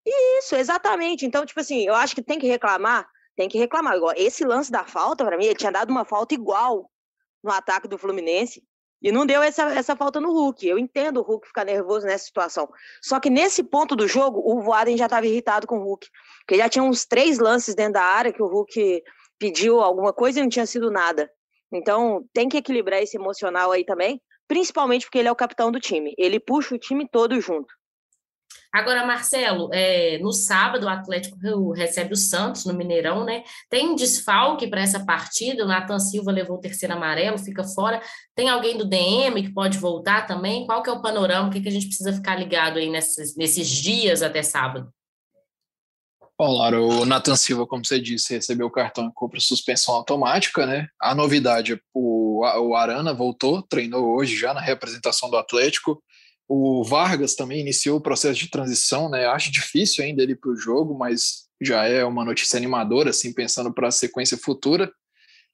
Isso, 0.05 0.55
exatamente. 0.55 1.25
Então, 1.25 1.45
tipo 1.45 1.59
assim, 1.59 1.85
eu 1.85 1.95
acho 1.95 2.15
que 2.15 2.21
tem 2.21 2.39
que 2.39 2.47
reclamar, 2.47 3.05
tem 3.35 3.49
que 3.49 3.57
reclamar. 3.57 3.95
Esse 4.15 4.45
lance 4.45 4.71
da 4.71 4.85
falta, 4.85 5.25
para 5.25 5.37
mim, 5.37 5.45
ele 5.45 5.55
tinha 5.55 5.71
dado 5.71 5.89
uma 5.89 6.05
falta 6.05 6.33
igual 6.33 6.89
no 7.43 7.51
ataque 7.51 7.89
do 7.89 7.97
Fluminense. 7.97 8.63
E 9.01 9.11
não 9.11 9.25
deu 9.25 9.41
essa, 9.41 9.63
essa 9.73 9.95
falta 9.95 10.19
no 10.19 10.31
Hulk. 10.31 10.67
Eu 10.67 10.77
entendo 10.77 11.21
o 11.21 11.23
Hulk 11.23 11.47
ficar 11.47 11.63
nervoso 11.63 12.05
nessa 12.05 12.25
situação. 12.25 12.69
Só 13.01 13.19
que 13.19 13.29
nesse 13.29 13.63
ponto 13.63 13.95
do 13.95 14.07
jogo, 14.07 14.41
o 14.43 14.61
Voaden 14.61 14.97
já 14.97 15.05
estava 15.05 15.25
irritado 15.25 15.65
com 15.65 15.79
o 15.79 15.83
Hulk. 15.83 16.07
Porque 16.39 16.57
já 16.57 16.67
tinha 16.67 16.83
uns 16.83 17.05
três 17.05 17.39
lances 17.39 17.75
dentro 17.75 17.93
da 17.93 18.03
área 18.03 18.33
que 18.33 18.43
o 18.43 18.47
Hulk 18.47 19.01
pediu 19.39 19.79
alguma 19.79 20.11
coisa 20.11 20.39
e 20.39 20.43
não 20.43 20.49
tinha 20.49 20.65
sido 20.65 20.91
nada. 20.91 21.31
Então, 21.71 22.25
tem 22.33 22.49
que 22.49 22.57
equilibrar 22.57 23.01
esse 23.01 23.15
emocional 23.15 23.71
aí 23.71 23.85
também, 23.85 24.21
principalmente 24.47 25.05
porque 25.05 25.19
ele 25.19 25.29
é 25.29 25.31
o 25.31 25.35
capitão 25.35 25.71
do 25.71 25.79
time. 25.79 26.13
Ele 26.17 26.39
puxa 26.39 26.75
o 26.75 26.79
time 26.79 27.07
todo 27.07 27.39
junto. 27.39 27.73
Agora, 28.71 29.05
Marcelo, 29.05 29.69
é, 29.73 30.19
no 30.19 30.31
sábado 30.31 30.85
o 30.85 30.89
Atlético 30.89 31.71
recebe 31.71 32.13
o 32.13 32.17
Santos 32.17 32.65
no 32.65 32.73
Mineirão, 32.73 33.25
né? 33.25 33.43
Tem 33.67 33.95
desfalque 33.95 34.67
para 34.67 34.81
essa 34.81 35.03
partida, 35.03 35.63
o 35.63 35.67
Nathan 35.67 35.99
Silva 35.99 36.31
levou 36.31 36.57
o 36.57 36.61
terceiro 36.61 36.93
amarelo, 36.93 37.39
fica 37.39 37.63
fora. 37.63 37.99
Tem 38.35 38.47
alguém 38.47 38.77
do 38.77 38.85
DM 38.85 39.41
que 39.41 39.53
pode 39.53 39.79
voltar 39.79 40.27
também? 40.27 40.67
Qual 40.67 40.83
que 40.83 40.89
é 40.89 40.93
o 40.93 41.01
panorama? 41.01 41.47
O 41.47 41.51
que, 41.51 41.61
que 41.61 41.69
a 41.69 41.71
gente 41.71 41.87
precisa 41.87 42.13
ficar 42.13 42.35
ligado 42.35 42.77
aí 42.77 42.89
nesses, 42.89 43.35
nesses 43.35 43.67
dias 43.67 44.21
até 44.21 44.43
sábado? 44.43 44.93
Bom, 46.37 46.53
Laura, 46.53 46.79
o 46.79 47.05
Nathan 47.05 47.35
Silva, 47.35 47.67
como 47.67 47.83
você 47.83 47.99
disse, 47.99 48.33
recebeu 48.33 48.67
o 48.67 48.71
cartão 48.71 49.07
e 49.07 49.13
compra 49.13 49.41
suspensão 49.41 49.93
automática, 49.95 50.65
né? 50.65 50.87
A 51.01 51.13
novidade 51.13 51.73
é 51.73 51.79
o, 51.93 52.41
o 52.41 52.75
Arana 52.75 53.13
voltou, 53.13 53.61
treinou 53.61 54.15
hoje 54.15 54.37
já 54.37 54.53
na 54.53 54.61
representação 54.61 55.29
do 55.29 55.35
Atlético. 55.35 56.01
O 56.49 56.83
Vargas 56.83 57.35
também 57.35 57.61
iniciou 57.61 57.99
o 57.99 58.01
processo 58.01 58.39
de 58.39 58.49
transição, 58.49 59.09
né? 59.09 59.27
Acho 59.27 59.51
difícil 59.51 60.03
ainda 60.03 60.23
ele 60.23 60.35
para 60.35 60.49
o 60.49 60.55
jogo, 60.55 60.97
mas 60.97 61.47
já 61.61 61.85
é 61.85 62.03
uma 62.03 62.25
notícia 62.25 62.57
animadora, 62.57 63.11
assim, 63.11 63.31
pensando 63.31 63.71
para 63.71 63.89
a 63.89 63.91
sequência 63.91 64.37
futura. 64.37 64.91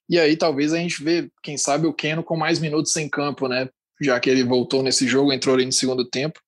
E 0.08 0.18
aí 0.18 0.36
talvez 0.36 0.72
a 0.72 0.78
gente 0.78 1.02
vê, 1.04 1.30
quem 1.42 1.58
sabe, 1.58 1.86
o 1.86 1.92
Keno 1.92 2.24
com 2.24 2.36
mais 2.36 2.58
minutos 2.58 2.96
em 2.96 3.08
campo, 3.08 3.46
né? 3.46 3.68
Já 4.00 4.18
que 4.18 4.30
ele 4.30 4.42
voltou 4.42 4.82
nesse 4.82 5.06
jogo, 5.06 5.32
entrou 5.32 5.54
ali 5.54 5.66
no 5.66 5.72
segundo 5.72 6.08
tempo 6.08 6.40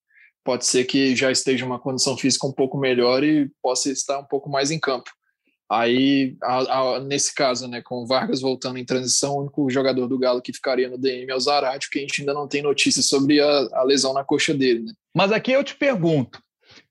pode 0.48 0.64
ser 0.64 0.86
que 0.86 1.14
já 1.14 1.30
esteja 1.30 1.66
uma 1.66 1.78
condição 1.78 2.16
física 2.16 2.46
um 2.46 2.52
pouco 2.52 2.78
melhor 2.78 3.22
e 3.22 3.50
possa 3.60 3.92
estar 3.92 4.18
um 4.18 4.24
pouco 4.24 4.48
mais 4.48 4.70
em 4.70 4.80
campo. 4.80 5.10
Aí, 5.70 6.36
a, 6.42 6.58
a, 6.78 7.00
nesse 7.00 7.34
caso, 7.34 7.68
né, 7.68 7.82
com 7.82 8.02
o 8.02 8.06
Vargas 8.06 8.40
voltando 8.40 8.78
em 8.78 8.84
transição, 8.84 9.34
o 9.34 9.40
único 9.40 9.68
jogador 9.68 10.06
do 10.06 10.18
Galo 10.18 10.40
que 10.40 10.52
ficaria 10.52 10.88
no 10.88 10.96
DM 10.96 11.30
é 11.30 11.34
o 11.34 11.40
Zarate, 11.40 11.90
que 11.90 11.98
a 11.98 12.02
gente 12.02 12.22
ainda 12.22 12.32
não 12.32 12.48
tem 12.48 12.62
notícias 12.62 13.06
sobre 13.06 13.38
a, 13.40 13.68
a 13.72 13.82
lesão 13.82 14.14
na 14.14 14.24
coxa 14.24 14.54
dele. 14.54 14.84
Né? 14.84 14.92
Mas 15.14 15.30
aqui 15.30 15.52
eu 15.52 15.62
te 15.62 15.74
pergunto: 15.74 16.42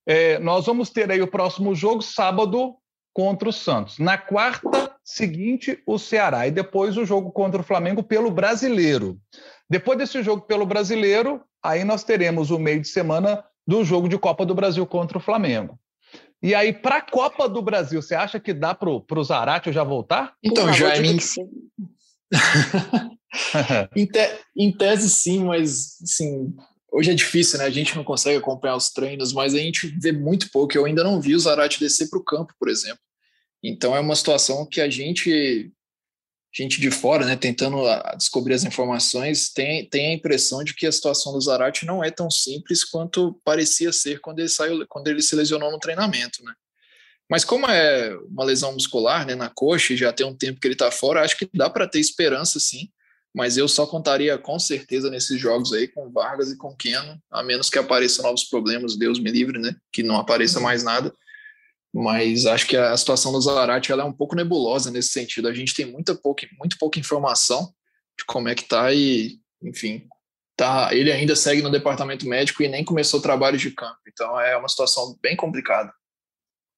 é, 0.06 0.38
nós 0.40 0.66
vamos 0.68 0.92
ter 0.92 1.12
aí 1.12 1.22
o 1.22 1.28
próximo 1.28 1.74
jogo 1.74 2.04
sábado 2.04 2.76
contra 3.14 3.50
o 3.50 3.54
Santos. 3.54 3.98
Na 3.98 4.16
quarta 4.16 4.96
seguinte, 5.04 5.82
o 5.88 5.98
Ceará. 5.98 6.48
E 6.48 6.52
depois 6.52 6.98
o 6.98 7.06
jogo 7.06 7.32
contra 7.32 7.62
o 7.62 7.64
Flamengo 7.64 8.04
pelo 8.04 8.30
brasileiro. 8.30 9.18
Depois 9.68 9.98
desse 9.98 10.22
jogo 10.22 10.44
pelo 10.44 10.68
brasileiro, 10.68 11.42
aí 11.64 11.84
nós 11.84 12.04
teremos 12.04 12.52
o 12.52 12.60
meio 12.60 12.80
de 12.80 12.88
semana 12.88 13.44
do 13.66 13.84
jogo 13.84 14.08
de 14.08 14.20
Copa 14.20 14.46
do 14.46 14.54
Brasil 14.54 14.86
contra 14.86 15.18
o 15.18 15.22
Flamengo. 15.22 15.80
E 16.42 16.54
aí, 16.54 16.72
para 16.72 16.98
a 16.98 17.02
Copa 17.02 17.50
do 17.50 17.62
Brasil, 17.62 18.02
você 18.02 18.14
acha 18.16 18.40
que 18.40 18.54
dá 18.54 18.76
para 18.76 18.90
o 18.90 19.24
Zarate 19.24 19.72
já 19.72 19.84
voltar? 19.84 20.36
Então, 20.44 20.72
já 20.74 20.96
é 20.96 21.02
em... 21.02 21.18
em, 23.96 24.06
te... 24.06 24.40
em 24.56 24.72
tese, 24.72 25.10
sim, 25.10 25.46
mas 25.46 25.98
assim, 26.04 26.54
hoje 26.92 27.12
é 27.12 27.16
difícil, 27.16 27.58
né? 27.60 27.66
A 27.66 27.70
gente 27.70 27.96
não 27.96 28.04
consegue 28.04 28.38
acompanhar 28.38 28.76
os 28.76 28.90
treinos, 28.90 29.34
mas 29.34 29.56
a 29.56 29.58
gente 29.58 29.88
vê 30.00 30.12
muito 30.12 30.52
pouco. 30.52 30.78
Eu 30.78 30.86
ainda 30.86 31.04
não 31.04 31.20
vi 31.20 31.36
o 31.36 31.40
Zarate 31.40 31.80
descer 31.80 32.10
para 32.10 32.20
o 32.20 32.24
campo, 32.24 32.54
por 32.60 32.70
exemplo. 32.70 33.00
Então 33.64 33.96
é 33.96 34.00
uma 34.00 34.16
situação 34.16 34.66
que 34.66 34.80
a 34.80 34.90
gente 34.90 35.72
gente 36.54 36.82
de 36.82 36.90
fora, 36.90 37.26
né, 37.26 37.36
tentando 37.36 37.86
ah, 37.86 38.16
descobrir 38.18 38.54
as 38.54 38.64
informações, 38.64 39.50
tem, 39.50 39.88
tem 39.88 40.08
a 40.08 40.14
impressão 40.14 40.64
de 40.64 40.74
que 40.74 40.88
a 40.88 40.92
situação 40.92 41.34
do 41.34 41.42
Zarate 41.42 41.86
não 41.86 42.04
é 42.04 42.10
tão 42.10 42.32
simples 42.32 42.84
quanto 42.84 43.40
parecia 43.44 43.92
ser 43.92 44.20
quando 44.20 44.40
ele 44.40 44.50
saiu, 44.50 44.86
quando 44.88 45.08
ele 45.08 45.22
se 45.22 45.36
lesionou 45.36 45.72
no 45.72 45.80
treinamento, 45.80 46.44
né? 46.44 46.54
Mas 47.30 47.44
como 47.44 47.66
é 47.66 48.16
uma 48.30 48.46
lesão 48.46 48.72
muscular, 48.72 49.26
né, 49.26 49.36
na 49.36 49.50
coxa, 49.50 49.94
e 49.94 49.98
já 49.98 50.14
tem 50.14 50.26
um 50.26 50.36
tempo 50.36 50.60
que 50.60 50.68
ele 50.68 50.76
está 50.76 50.90
fora, 50.90 51.22
acho 51.22 51.38
que 51.38 51.50
dá 51.54 51.70
para 51.70 51.88
ter 51.88 52.00
esperança, 52.00 52.60
sim. 52.60 52.90
Mas 53.36 53.58
eu 53.58 53.68
só 53.68 53.86
contaria 53.86 54.38
com 54.38 54.58
certeza 54.58 55.10
nesses 55.10 55.40
jogos 55.40 55.74
aí 55.74 55.90
com 55.90 56.10
Vargas 56.10 56.50
e 56.50 56.58
com 56.58 56.74
Keno, 56.74 57.22
a 57.30 57.44
menos 57.44 57.70
que 57.70 57.78
apareçam 57.78 58.24
novos 58.24 58.46
problemas, 58.46 58.96
Deus 58.96 59.20
me 59.20 59.30
livre, 59.30 59.60
né? 59.60 59.76
Que 59.92 60.02
não 60.02 60.16
apareça 60.16 60.60
mais 60.62 60.84
nada 60.84 61.14
mas 61.98 62.46
acho 62.46 62.68
que 62.68 62.78
a 62.78 62.96
situação 62.96 63.32
do 63.32 63.42
Zarate 63.42 63.92
ela 63.92 64.04
é 64.04 64.06
um 64.06 64.14
pouco 64.14 64.36
nebulosa 64.36 64.92
nesse 64.92 65.10
sentido. 65.10 65.48
A 65.48 65.54
gente 65.54 65.74
tem 65.74 65.84
muita 65.88 66.14
pouca, 66.14 66.48
muito 66.60 66.78
pouca 66.78 67.00
informação 67.00 67.74
de 68.16 68.24
como 68.24 68.48
é 68.48 68.54
que 68.54 68.66
tá 68.66 68.94
e, 68.94 69.40
enfim, 69.64 70.08
tá, 70.56 70.90
ele 70.92 71.12
ainda 71.12 71.36
segue 71.36 71.64
no 71.64 71.72
departamento 71.72 72.28
médico 72.28 72.62
e 72.62 72.68
nem 72.68 72.86
começou 72.86 73.20
trabalho 73.20 73.58
de 73.58 73.72
campo. 73.72 73.98
Então 74.08 74.40
é 74.40 74.56
uma 74.56 74.70
situação 74.70 75.18
bem 75.24 75.36
complicada. 75.36 75.92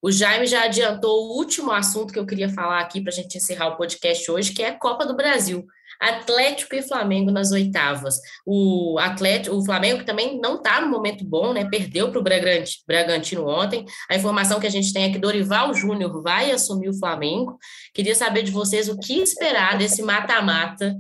O 0.01 0.09
Jaime 0.09 0.47
já 0.47 0.63
adiantou 0.63 1.11
o 1.11 1.37
último 1.37 1.73
assunto 1.73 2.13
que 2.13 2.19
eu 2.19 2.25
queria 2.25 2.47
falar 2.47 2.79
aqui 2.79 3.01
para 3.01 3.11
a 3.11 3.15
gente 3.15 3.37
encerrar 3.37 3.67
o 3.67 3.75
podcast 3.75 4.31
hoje, 4.31 4.53
que 4.53 4.63
é 4.63 4.69
a 4.69 4.79
Copa 4.79 5.05
do 5.05 5.17
Brasil. 5.17 5.67
Atlético 5.99 6.75
e 6.75 6.81
Flamengo 6.81 7.29
nas 7.29 7.51
oitavas. 7.51 8.19
O 8.45 8.97
Atlético, 8.99 9.55
o 9.55 9.65
Flamengo 9.65 10.03
também 10.03 10.39
não 10.39 10.55
está 10.55 10.79
no 10.79 10.87
momento 10.87 11.25
bom, 11.25 11.51
né? 11.51 11.65
Perdeu 11.69 12.09
para 12.09 12.19
o 12.19 12.23
Bragantino 12.87 13.47
ontem. 13.47 13.85
A 14.09 14.15
informação 14.15 14.59
que 14.59 14.67
a 14.67 14.71
gente 14.71 14.93
tem 14.93 15.05
é 15.05 15.11
que 15.11 15.19
Dorival 15.19 15.73
Júnior 15.73 16.21
vai 16.21 16.51
assumir 16.51 16.89
o 16.89 16.97
Flamengo. 16.97 17.57
Queria 17.93 18.15
saber 18.15 18.43
de 18.43 18.51
vocês 18.51 18.87
o 18.87 18.97
que 18.97 19.19
esperar 19.19 19.77
desse 19.77 20.01
mata-mata 20.01 20.95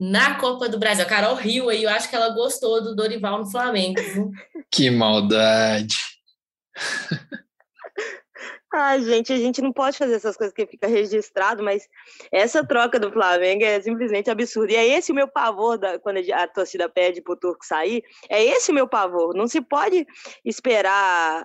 na 0.00 0.34
Copa 0.34 0.68
do 0.68 0.78
Brasil. 0.78 1.04
A 1.04 1.08
Carol 1.08 1.34
riu 1.34 1.68
aí, 1.68 1.82
eu 1.82 1.90
acho 1.90 2.08
que 2.08 2.16
ela 2.16 2.30
gostou 2.30 2.82
do 2.82 2.94
Dorival 2.94 3.38
no 3.38 3.50
Flamengo. 3.50 4.00
Que 4.70 4.90
maldade. 4.90 5.96
Ai, 8.80 9.02
gente, 9.02 9.32
a 9.32 9.36
gente 9.36 9.60
não 9.60 9.72
pode 9.72 9.98
fazer 9.98 10.14
essas 10.14 10.36
coisas 10.36 10.54
que 10.54 10.64
fica 10.64 10.86
registrado, 10.86 11.64
mas 11.64 11.88
essa 12.30 12.64
troca 12.64 12.96
do 13.00 13.10
Flamengo 13.10 13.64
é 13.64 13.80
simplesmente 13.80 14.30
absurda. 14.30 14.72
E 14.72 14.76
é 14.76 14.86
esse 14.86 15.10
o 15.10 15.14
meu 15.16 15.26
pavor 15.26 15.76
da, 15.76 15.98
quando 15.98 16.18
a 16.32 16.46
torcida 16.46 16.88
pede 16.88 17.20
para 17.20 17.32
o 17.32 17.36
Turco 17.36 17.66
sair. 17.66 18.04
É 18.30 18.40
esse 18.40 18.70
o 18.70 18.74
meu 18.74 18.86
pavor. 18.86 19.34
Não 19.34 19.48
se 19.48 19.60
pode 19.60 20.06
esperar 20.44 21.44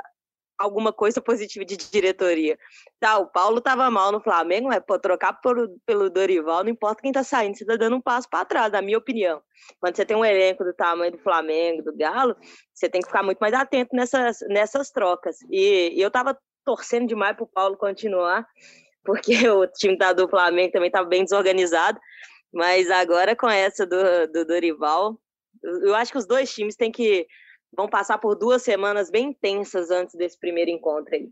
alguma 0.59 0.93
coisa 0.93 1.19
positiva 1.19 1.65
de 1.65 1.75
diretoria. 1.75 2.55
Tá, 2.99 3.17
o 3.17 3.25
Paulo 3.25 3.57
estava 3.57 3.89
mal 3.89 4.11
no 4.11 4.21
Flamengo, 4.21 4.67
mas 4.67 4.83
pô, 4.85 4.99
trocar 4.99 5.33
por, 5.41 5.57
pelo 5.87 6.11
Dorival, 6.11 6.63
não 6.63 6.69
importa 6.69 7.01
quem 7.01 7.09
está 7.09 7.23
saindo, 7.23 7.57
você 7.57 7.63
está 7.63 7.75
dando 7.75 7.95
um 7.95 8.01
passo 8.01 8.29
para 8.29 8.45
trás, 8.45 8.71
na 8.71 8.81
minha 8.81 8.99
opinião. 8.99 9.41
Quando 9.79 9.95
você 9.95 10.05
tem 10.05 10.15
um 10.15 10.23
elenco 10.23 10.63
do 10.63 10.73
tamanho 10.73 11.11
do 11.11 11.17
Flamengo, 11.17 11.81
do 11.81 11.97
Galo, 11.97 12.35
você 12.71 12.87
tem 12.87 13.01
que 13.01 13.07
ficar 13.07 13.23
muito 13.23 13.39
mais 13.39 13.55
atento 13.55 13.95
nessas, 13.95 14.37
nessas 14.49 14.91
trocas. 14.91 15.37
E, 15.49 15.93
e 15.97 15.99
eu 15.99 16.09
estava 16.09 16.37
torcendo 16.65 17.07
demais 17.07 17.35
para 17.35 17.43
o 17.43 17.47
Paulo 17.47 17.77
continuar, 17.77 18.47
porque 19.03 19.33
o 19.49 19.67
time 19.67 19.97
tá 19.97 20.13
do 20.13 20.27
Flamengo 20.27 20.71
também 20.71 20.87
estava 20.87 21.07
bem 21.07 21.23
desorganizado. 21.23 21.99
Mas 22.53 22.91
agora 22.91 23.35
com 23.35 23.49
essa 23.49 23.85
do, 23.85 24.27
do 24.31 24.45
Dorival, 24.45 25.19
eu 25.63 25.95
acho 25.95 26.11
que 26.11 26.17
os 26.17 26.27
dois 26.27 26.53
times 26.53 26.75
têm 26.75 26.91
que 26.91 27.25
vão 27.75 27.87
passar 27.87 28.19
por 28.19 28.35
duas 28.35 28.61
semanas 28.61 29.09
bem 29.09 29.29
intensas 29.29 29.89
antes 29.89 30.15
desse 30.15 30.39
primeiro 30.39 30.69
encontro 30.69 31.15
aí. 31.15 31.29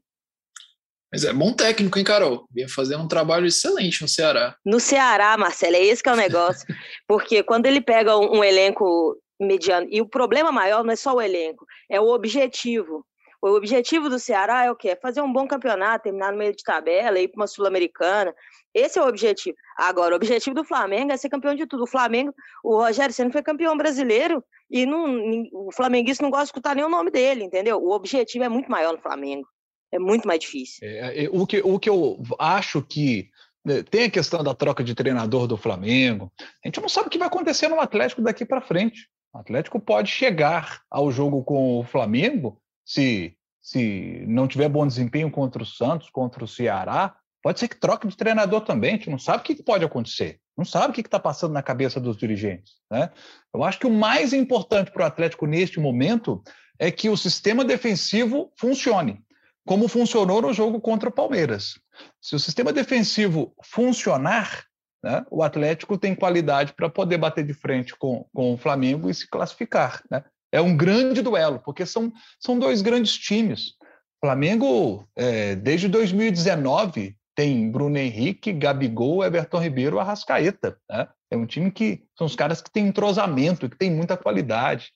Mas 1.12 1.26
é 1.26 1.34
bom 1.34 1.54
técnico, 1.54 2.00
hein, 2.00 2.06
Carol? 2.06 2.48
Vinha 2.50 2.70
fazendo 2.70 3.04
um 3.04 3.08
trabalho 3.08 3.46
excelente 3.46 4.02
no 4.02 4.08
Ceará. 4.08 4.56
No 4.66 4.80
Ceará, 4.80 5.38
Marcelo, 5.38 5.76
é 5.76 5.84
esse 5.84 6.02
que 6.02 6.08
é 6.08 6.14
o 6.14 6.16
negócio. 6.16 6.66
Porque 7.06 7.44
quando 7.44 7.66
ele 7.66 7.82
pega 7.82 8.18
um, 8.18 8.38
um 8.38 8.44
elenco 8.44 9.18
mediano, 9.40 9.88
e 9.92 10.02
o 10.02 10.08
problema 10.08 10.52
maior 10.52 10.84
não 10.84 10.94
é 10.94 10.96
só 10.96 11.14
o 11.14 11.22
elenco, 11.22 11.66
é 11.90 12.00
o 12.00 12.08
objetivo. 12.08 13.06
O 13.42 13.56
objetivo 13.56 14.08
do 14.08 14.20
Ceará 14.20 14.66
é 14.66 14.72
o 14.72 14.76
quê? 14.76 14.90
É 14.90 14.96
fazer 14.96 15.22
um 15.22 15.34
bom 15.34 15.48
campeonato, 15.48 16.04
terminar 16.04 16.32
no 16.32 16.38
meio 16.38 16.56
de 16.56 16.64
tabela, 16.64 17.20
ir 17.20 17.28
para 17.28 17.42
uma 17.42 17.48
Sul-Americana. 17.48 18.36
Esse 18.72 19.00
é 19.00 19.02
o 19.02 19.08
objetivo. 19.08 19.58
Agora, 19.76 20.14
o 20.14 20.16
objetivo 20.16 20.56
do 20.56 20.64
Flamengo 20.64 21.12
é 21.12 21.18
ser 21.18 21.30
campeão 21.30 21.56
de 21.56 21.66
tudo. 21.66 21.84
O 21.84 21.88
Flamengo, 21.88 22.34
o 22.64 22.78
Rogério 22.78 23.14
Senna 23.14 23.32
foi 23.32 23.42
campeão 23.42 23.76
brasileiro 23.76 24.44
e 24.70 24.86
não, 24.86 25.50
o 25.54 25.72
flamenguista 25.72 26.24
não 26.24 26.30
gosta 26.30 26.46
de 26.46 26.50
escutar 26.50 26.76
nem 26.76 26.86
o 26.86 26.90
nome 26.90 27.10
dele, 27.10 27.44
entendeu? 27.44 27.82
O 27.82 27.92
objetivo 27.92 28.44
é 28.44 28.50
muito 28.50 28.70
maior 28.70 28.94
no 28.94 29.02
Flamengo. 29.02 29.48
É 29.92 29.98
muito 29.98 30.28
mais 30.28 30.40
difícil. 30.40 30.88
É, 30.88 31.26
é 31.26 31.30
o, 31.32 31.46
que, 31.48 31.62
o 31.62 31.80
que 31.80 31.90
eu 31.90 32.22
acho 32.38 32.82
que 32.82 33.28
né, 33.66 33.82
tem 33.82 34.04
a 34.04 34.12
questão 34.12 34.44
da 34.44 34.54
troca 34.54 34.84
de 34.84 34.94
treinador 34.94 35.48
do 35.48 35.58
Flamengo. 35.58 36.32
A 36.64 36.68
gente 36.68 36.80
não 36.80 36.88
sabe 36.88 37.08
o 37.08 37.10
que 37.10 37.18
vai 37.18 37.28
acontecer 37.28 37.68
no 37.68 37.80
Atlético 37.80 38.22
daqui 38.22 38.46
para 38.46 38.62
frente. 38.62 39.10
O 39.34 39.40
Atlético 39.40 39.80
pode 39.80 40.12
chegar 40.12 40.82
ao 40.90 41.12
jogo 41.12 41.44
com 41.44 41.80
o 41.80 41.84
Flamengo 41.84 42.61
se, 42.86 43.36
se 43.62 44.24
não 44.28 44.48
tiver 44.48 44.70
bom 44.70 44.86
desempenho 44.86 45.30
contra 45.32 45.64
o 45.64 45.66
Santos, 45.66 46.10
contra 46.10 46.44
o 46.44 46.48
Ceará, 46.48 47.16
pode 47.42 47.60
ser 47.60 47.68
que 47.68 47.80
troque 47.80 48.08
de 48.08 48.16
treinador 48.16 48.62
também. 48.62 48.92
A 48.92 48.98
gente 48.98 49.10
não 49.10 49.20
sabe 49.20 49.40
o 49.40 49.44
que 49.44 49.64
pode 49.64 49.84
acontecer. 49.84 50.40
Não 50.58 50.66
sabe 50.66 50.92
o 50.92 50.94
que 50.94 51.02
está 51.02 51.20
passando 51.20 51.54
na 51.54 51.64
cabeça 51.64 52.00
dos 52.00 52.18
dirigentes. 52.18 52.74
Né? 52.90 53.10
Eu 53.54 53.64
acho 53.64 53.80
que 53.80 53.88
o 53.88 53.92
mais 53.92 54.34
importante 54.34 54.92
para 54.92 55.04
o 55.04 55.06
Atlético 55.06 55.46
neste 55.46 55.80
momento 55.80 56.44
é 56.78 56.92
que 56.92 57.10
o 57.10 57.18
sistema 57.18 57.64
defensivo 57.64 58.52
funcione, 58.58 59.24
como 59.66 59.88
funcionou 59.88 60.42
no 60.42 60.54
jogo 60.54 60.80
contra 60.80 61.10
o 61.10 61.12
Palmeiras. 61.12 61.80
Se 62.22 62.36
o 62.36 62.40
sistema 62.40 62.74
defensivo 62.74 63.56
funcionar, 63.64 64.66
né, 65.04 65.26
o 65.32 65.42
Atlético 65.42 65.98
tem 65.98 66.14
qualidade 66.14 66.74
para 66.74 66.90
poder 66.90 67.18
bater 67.18 67.46
de 67.46 67.54
frente 67.54 67.96
com, 67.96 68.28
com 68.34 68.54
o 68.54 68.58
Flamengo 68.58 69.10
e 69.10 69.14
se 69.14 69.28
classificar. 69.28 70.04
Né? 70.10 70.24
É 70.52 70.60
um 70.60 70.76
grande 70.76 71.22
duelo, 71.22 71.60
porque 71.64 71.86
são, 71.86 72.12
são 72.40 72.60
dois 72.60 72.82
grandes 72.82 73.18
times. 73.18 73.74
Flamengo, 74.20 75.08
é, 75.16 75.56
desde 75.56 75.88
2019, 75.88 77.16
tem 77.36 77.72
Bruno 77.72 77.98
Henrique, 77.98 78.52
Gabigol, 78.52 79.24
Everton 79.24 79.60
Ribeiro, 79.60 80.00
Arrascaeta. 80.00 80.78
Né? 80.90 81.08
É 81.32 81.38
um 81.38 81.46
time 81.46 81.72
que 81.72 82.04
são 82.18 82.28
os 82.28 82.36
caras 82.36 82.62
que 82.62 82.72
têm 82.72 82.88
entrosamento, 82.88 83.70
que 83.70 83.78
tem 83.78 83.90
muita 83.90 84.18
qualidade. 84.18 84.92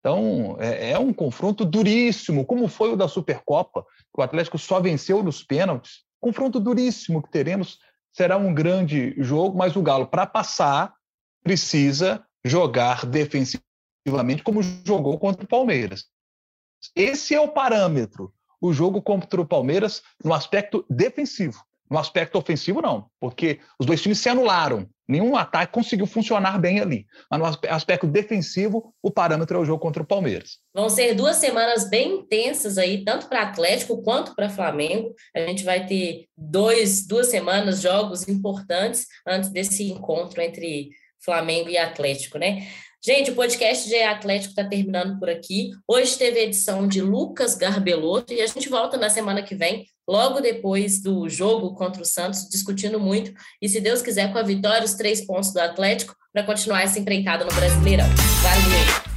Então, 0.00 0.56
é, 0.60 0.90
é, 0.90 0.98
um 0.98 1.12
confronto 1.12 1.64
duríssimo, 1.64 2.44
como 2.44 2.68
foi 2.68 2.92
o 2.92 2.96
da 2.96 3.08
Supercopa, 3.08 3.82
que 3.82 4.20
o 4.20 4.22
Atlético 4.22 4.58
só 4.58 4.80
venceu 4.80 5.22
nos 5.22 5.42
pênaltis. 5.42 6.04
Confronto 6.20 6.60
duríssimo 6.60 7.22
que 7.22 7.30
teremos. 7.30 7.78
Será 8.12 8.36
um 8.36 8.52
grande 8.52 9.14
jogo, 9.18 9.56
mas 9.56 9.74
o 9.76 9.82
Galo, 9.82 10.06
para 10.06 10.26
passar, 10.26 10.94
precisa 11.42 12.24
jogar 12.44 13.06
defensivamente 13.06 13.66
como 14.42 14.62
jogou 14.84 15.18
contra 15.18 15.44
o 15.44 15.48
Palmeiras. 15.48 16.06
Esse 16.94 17.34
é 17.34 17.40
o 17.40 17.48
parâmetro. 17.48 18.32
O 18.60 18.72
jogo 18.72 19.02
contra 19.02 19.40
o 19.40 19.46
Palmeiras 19.46 20.02
no 20.24 20.32
aspecto 20.32 20.84
defensivo. 20.88 21.62
No 21.88 21.98
aspecto 21.98 22.36
ofensivo, 22.36 22.82
não, 22.82 23.08
porque 23.20 23.60
os 23.78 23.86
dois 23.86 24.02
times 24.02 24.18
se 24.18 24.28
anularam. 24.28 24.88
Nenhum 25.08 25.36
ataque 25.36 25.72
conseguiu 25.72 26.06
funcionar 26.06 26.58
bem 26.58 26.80
ali. 26.80 27.06
Mas 27.30 27.38
no 27.38 27.46
aspecto 27.70 28.08
defensivo, 28.08 28.92
o 29.00 29.08
parâmetro 29.08 29.56
é 29.56 29.60
o 29.60 29.64
jogo 29.64 29.78
contra 29.80 30.02
o 30.02 30.06
Palmeiras. 30.06 30.58
Vão 30.74 30.88
ser 30.88 31.14
duas 31.14 31.36
semanas 31.36 31.88
bem 31.88 32.18
intensas 32.18 32.76
aí, 32.76 33.04
tanto 33.04 33.28
para 33.28 33.42
Atlético 33.42 34.02
quanto 34.02 34.34
para 34.34 34.50
Flamengo. 34.50 35.14
A 35.34 35.40
gente 35.40 35.62
vai 35.62 35.86
ter 35.86 36.26
dois, 36.36 37.06
duas 37.06 37.28
semanas, 37.28 37.80
jogos 37.80 38.26
importantes 38.26 39.06
antes 39.24 39.50
desse 39.50 39.84
encontro 39.84 40.40
entre 40.40 40.90
Flamengo 41.24 41.68
e 41.68 41.78
Atlético, 41.78 42.38
né? 42.38 42.66
Gente, 43.06 43.30
o 43.30 43.36
podcast 43.36 43.88
de 43.88 44.02
Atlético 44.02 44.50
está 44.50 44.64
terminando 44.64 45.16
por 45.16 45.30
aqui. 45.30 45.70
Hoje 45.86 46.18
teve 46.18 46.40
a 46.40 46.42
edição 46.42 46.88
de 46.88 47.00
Lucas 47.00 47.54
Garbelotto 47.54 48.32
e 48.32 48.40
a 48.40 48.46
gente 48.48 48.68
volta 48.68 48.96
na 48.96 49.08
semana 49.08 49.44
que 49.44 49.54
vem, 49.54 49.86
logo 50.08 50.40
depois 50.40 51.00
do 51.00 51.28
jogo 51.28 51.72
contra 51.76 52.02
o 52.02 52.04
Santos, 52.04 52.48
discutindo 52.48 52.98
muito 52.98 53.32
e, 53.62 53.68
se 53.68 53.80
Deus 53.80 54.02
quiser, 54.02 54.32
com 54.32 54.38
a 54.38 54.42
vitória, 54.42 54.84
os 54.84 54.94
três 54.94 55.24
pontos 55.24 55.52
do 55.52 55.60
Atlético 55.60 56.16
para 56.32 56.42
continuar 56.42 56.82
essa 56.82 56.98
empreitada 56.98 57.44
no 57.44 57.54
Brasileirão. 57.54 58.08
Valeu! 58.42 59.15